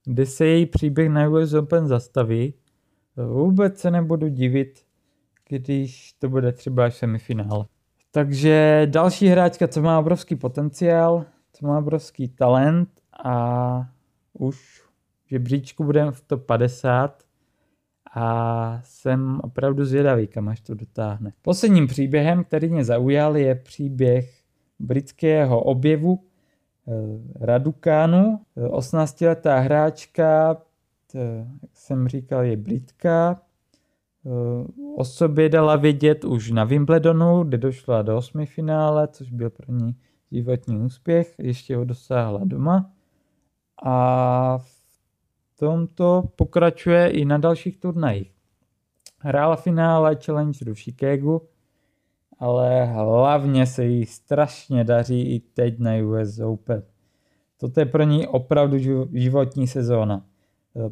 kde 0.05 0.25
se 0.25 0.45
její 0.45 0.65
příběh 0.65 1.09
na 1.09 1.29
US 1.29 1.53
Open 1.53 1.87
zastaví. 1.87 2.53
Vůbec 3.15 3.79
se 3.79 3.91
nebudu 3.91 4.27
divit, 4.27 4.85
když 5.49 6.13
to 6.13 6.29
bude 6.29 6.51
třeba 6.51 6.85
až 6.85 6.95
semifinále. 6.95 7.65
Takže 8.11 8.87
další 8.91 9.27
hráčka, 9.27 9.67
co 9.67 9.81
má 9.81 9.99
obrovský 9.99 10.35
potenciál, 10.35 11.25
co 11.53 11.67
má 11.67 11.77
obrovský 11.77 12.27
talent 12.27 12.89
a 13.23 13.89
už 14.33 14.81
v 15.25 15.29
žebříčku 15.29 15.83
budeme 15.83 16.11
v 16.11 16.21
top 16.21 16.45
50 16.45 17.23
a 18.13 18.79
jsem 18.83 19.39
opravdu 19.43 19.85
zvědavý, 19.85 20.27
kam 20.27 20.49
až 20.49 20.61
to 20.61 20.73
dotáhne. 20.73 21.33
Posledním 21.41 21.87
příběhem, 21.87 22.43
který 22.43 22.69
mě 22.69 22.85
zaujal, 22.85 23.37
je 23.37 23.55
příběh 23.55 24.41
britského 24.79 25.63
objevu 25.63 26.23
eh, 26.87 27.45
Radukánu. 27.45 28.39
18-letá 28.57 29.59
hráčka, 29.59 30.57
jak 31.13 31.47
jsem 31.73 32.07
říkal, 32.07 32.43
je 32.43 32.57
Britka, 32.57 33.41
o 34.95 35.03
sobě 35.03 35.49
dala 35.49 35.75
vědět 35.75 36.25
už 36.25 36.51
na 36.51 36.63
Wimbledonu, 36.63 37.43
kde 37.43 37.57
došla 37.57 38.01
do 38.01 38.17
osmi 38.17 38.45
finále, 38.45 39.07
což 39.07 39.31
byl 39.31 39.49
pro 39.49 39.73
ní 39.73 39.95
životní 40.31 40.77
úspěch, 40.77 41.35
ještě 41.39 41.75
ho 41.77 41.85
dosáhla 41.85 42.41
doma. 42.43 42.91
A 43.83 44.57
v 44.57 45.59
tomto 45.59 46.23
pokračuje 46.35 47.09
i 47.09 47.25
na 47.25 47.37
dalších 47.37 47.77
turnajích. 47.77 48.33
Hrála 49.19 49.55
finále 49.55 50.17
Challenger 50.25 50.73
v 50.73 50.79
Chicagu, 50.79 51.41
ale 52.39 52.85
hlavně 52.85 53.65
se 53.65 53.85
jí 53.85 54.05
strašně 54.05 54.83
daří 54.83 55.35
i 55.35 55.39
teď 55.39 55.79
na 55.79 55.91
US 56.05 56.39
Open. 56.39 56.83
Toto 57.57 57.79
je 57.79 57.85
pro 57.85 58.03
ní 58.03 58.27
opravdu 58.27 58.77
životní 59.13 59.67
sezóna. 59.67 60.25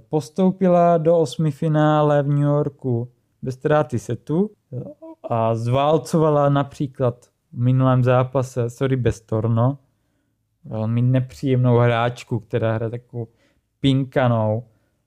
Postoupila 0.09 0.97
do 0.97 1.17
osmi 1.17 1.51
finále 1.51 2.23
v 2.23 2.27
New 2.27 2.43
Yorku 2.43 3.11
bez 3.45 3.55
ztráty 3.55 3.99
setu 3.99 4.51
a 5.29 5.55
zválcovala 5.55 6.49
například 6.49 7.25
v 7.53 7.57
minulém 7.57 8.03
zápase 8.03 8.69
sorry 8.69 8.95
bez 8.95 9.21
Torno, 9.21 9.77
velmi 10.65 11.01
nepříjemnou 11.01 11.77
hráčku, 11.77 12.39
která 12.39 12.73
hraje 12.73 12.89
takovou 12.89 13.27
pinkanou, 13.79 14.63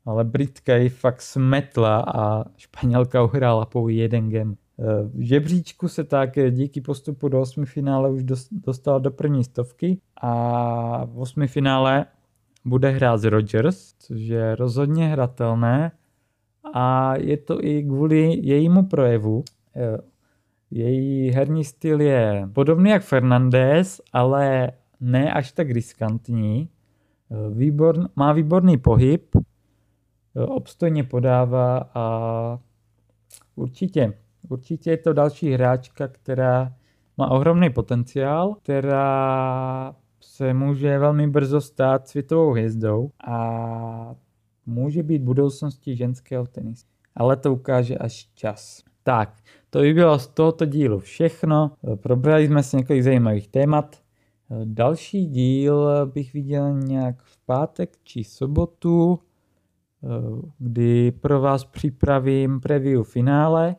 ale 0.06 0.24
Britka 0.24 0.76
ji 0.76 0.88
fakt 0.88 1.22
smetla 1.22 2.04
a 2.14 2.44
Španělka 2.56 3.22
uhrála 3.22 3.64
pouhý 3.64 3.96
jeden 3.96 4.30
game. 4.30 4.54
V 5.14 5.20
žebříčku 5.20 5.88
se 5.88 6.04
tak 6.04 6.30
díky 6.50 6.80
postupu 6.80 7.28
do 7.28 7.40
osmi 7.40 7.66
finále 7.66 8.10
už 8.10 8.22
dostala 8.50 8.98
do 8.98 9.10
první 9.10 9.44
stovky 9.44 10.00
a 10.22 11.04
v 11.04 11.18
osmi 11.18 11.48
finále 11.48 12.06
bude 12.64 12.90
hrát 12.90 13.18
s 13.18 13.24
Rogers, 13.24 13.94
což 13.98 14.20
je 14.20 14.56
rozhodně 14.56 15.08
hratelné 15.08 15.92
a 16.74 17.14
je 17.16 17.36
to 17.36 17.64
i 17.64 17.82
kvůli 17.82 18.38
jejímu 18.42 18.82
projevu. 18.82 19.44
Eh, 19.76 19.98
její 20.70 21.30
herní 21.30 21.64
styl 21.64 22.00
je 22.00 22.48
podobný 22.52 22.90
jak 22.90 23.02
Fernandez, 23.02 24.00
ale 24.12 24.72
ne 25.00 25.32
až 25.32 25.52
tak 25.52 25.70
riskantní. 25.70 26.68
Eh, 27.30 27.54
výborn, 27.54 28.08
má 28.16 28.32
výborný 28.32 28.78
pohyb, 28.78 29.36
eh, 29.36 29.40
obstojně 30.40 31.04
podává 31.04 31.90
a 31.94 32.58
určitě, 33.56 34.12
určitě 34.48 34.90
je 34.90 34.96
to 34.96 35.12
další 35.12 35.52
hráčka, 35.52 36.08
která 36.08 36.72
má 37.16 37.30
ohromný 37.30 37.70
potenciál, 37.70 38.54
která 38.54 39.96
se 40.20 40.54
může 40.54 40.98
velmi 40.98 41.26
brzo 41.26 41.60
stát 41.60 42.08
světovou 42.08 42.50
hvězdou 42.50 43.10
a 43.26 44.14
může 44.68 45.02
být 45.02 45.22
budoucností 45.22 45.96
ženského 45.96 46.46
tenisu. 46.46 46.86
Ale 47.14 47.36
to 47.36 47.52
ukáže 47.52 47.98
až 47.98 48.28
čas. 48.34 48.82
Tak, 49.02 49.34
to 49.70 49.78
by 49.78 49.94
bylo 49.94 50.18
z 50.18 50.26
tohoto 50.26 50.64
dílu 50.64 50.98
všechno. 50.98 51.70
Probrali 51.94 52.46
jsme 52.46 52.62
si 52.62 52.76
několik 52.76 53.02
zajímavých 53.02 53.48
témat. 53.48 53.96
Další 54.64 55.26
díl 55.26 56.06
bych 56.06 56.32
viděl 56.32 56.72
nějak 56.72 57.22
v 57.22 57.38
pátek 57.46 57.96
či 58.02 58.24
sobotu, 58.24 59.18
kdy 60.58 61.10
pro 61.10 61.40
vás 61.40 61.64
připravím 61.64 62.60
preview 62.60 63.04
finále 63.04 63.76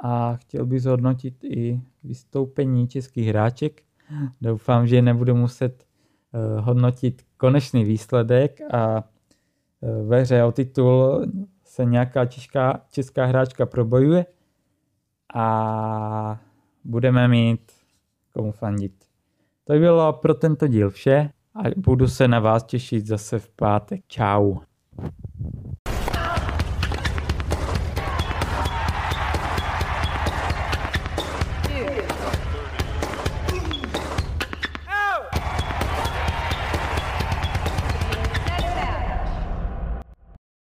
a 0.00 0.36
chtěl 0.36 0.66
bych 0.66 0.82
zhodnotit 0.82 1.44
i 1.44 1.80
vystoupení 2.04 2.88
českých 2.88 3.28
hráček. 3.28 3.82
Doufám, 4.40 4.86
že 4.86 5.02
nebudu 5.02 5.34
muset 5.34 5.84
eh, 5.84 6.60
hodnotit 6.60 7.22
konečný 7.36 7.84
výsledek 7.84 8.60
a 8.72 9.04
ve 10.06 10.20
hře 10.20 10.44
o 10.44 10.52
titul 10.52 11.26
se 11.64 11.84
nějaká 11.84 12.26
česká, 12.26 12.80
česká 12.90 13.24
hráčka 13.24 13.66
probojuje 13.66 14.26
a 15.34 16.40
budeme 16.84 17.28
mít 17.28 17.72
komu 18.32 18.52
fandit. 18.52 18.92
To 19.64 19.72
by 19.72 19.78
bylo 19.78 20.12
pro 20.12 20.34
tento 20.34 20.66
díl 20.66 20.90
vše 20.90 21.30
a 21.54 21.62
budu 21.76 22.08
se 22.08 22.28
na 22.28 22.40
vás 22.40 22.64
těšit 22.64 23.06
zase 23.06 23.38
v 23.38 23.48
pátek. 23.48 24.00
Čau. 24.06 24.56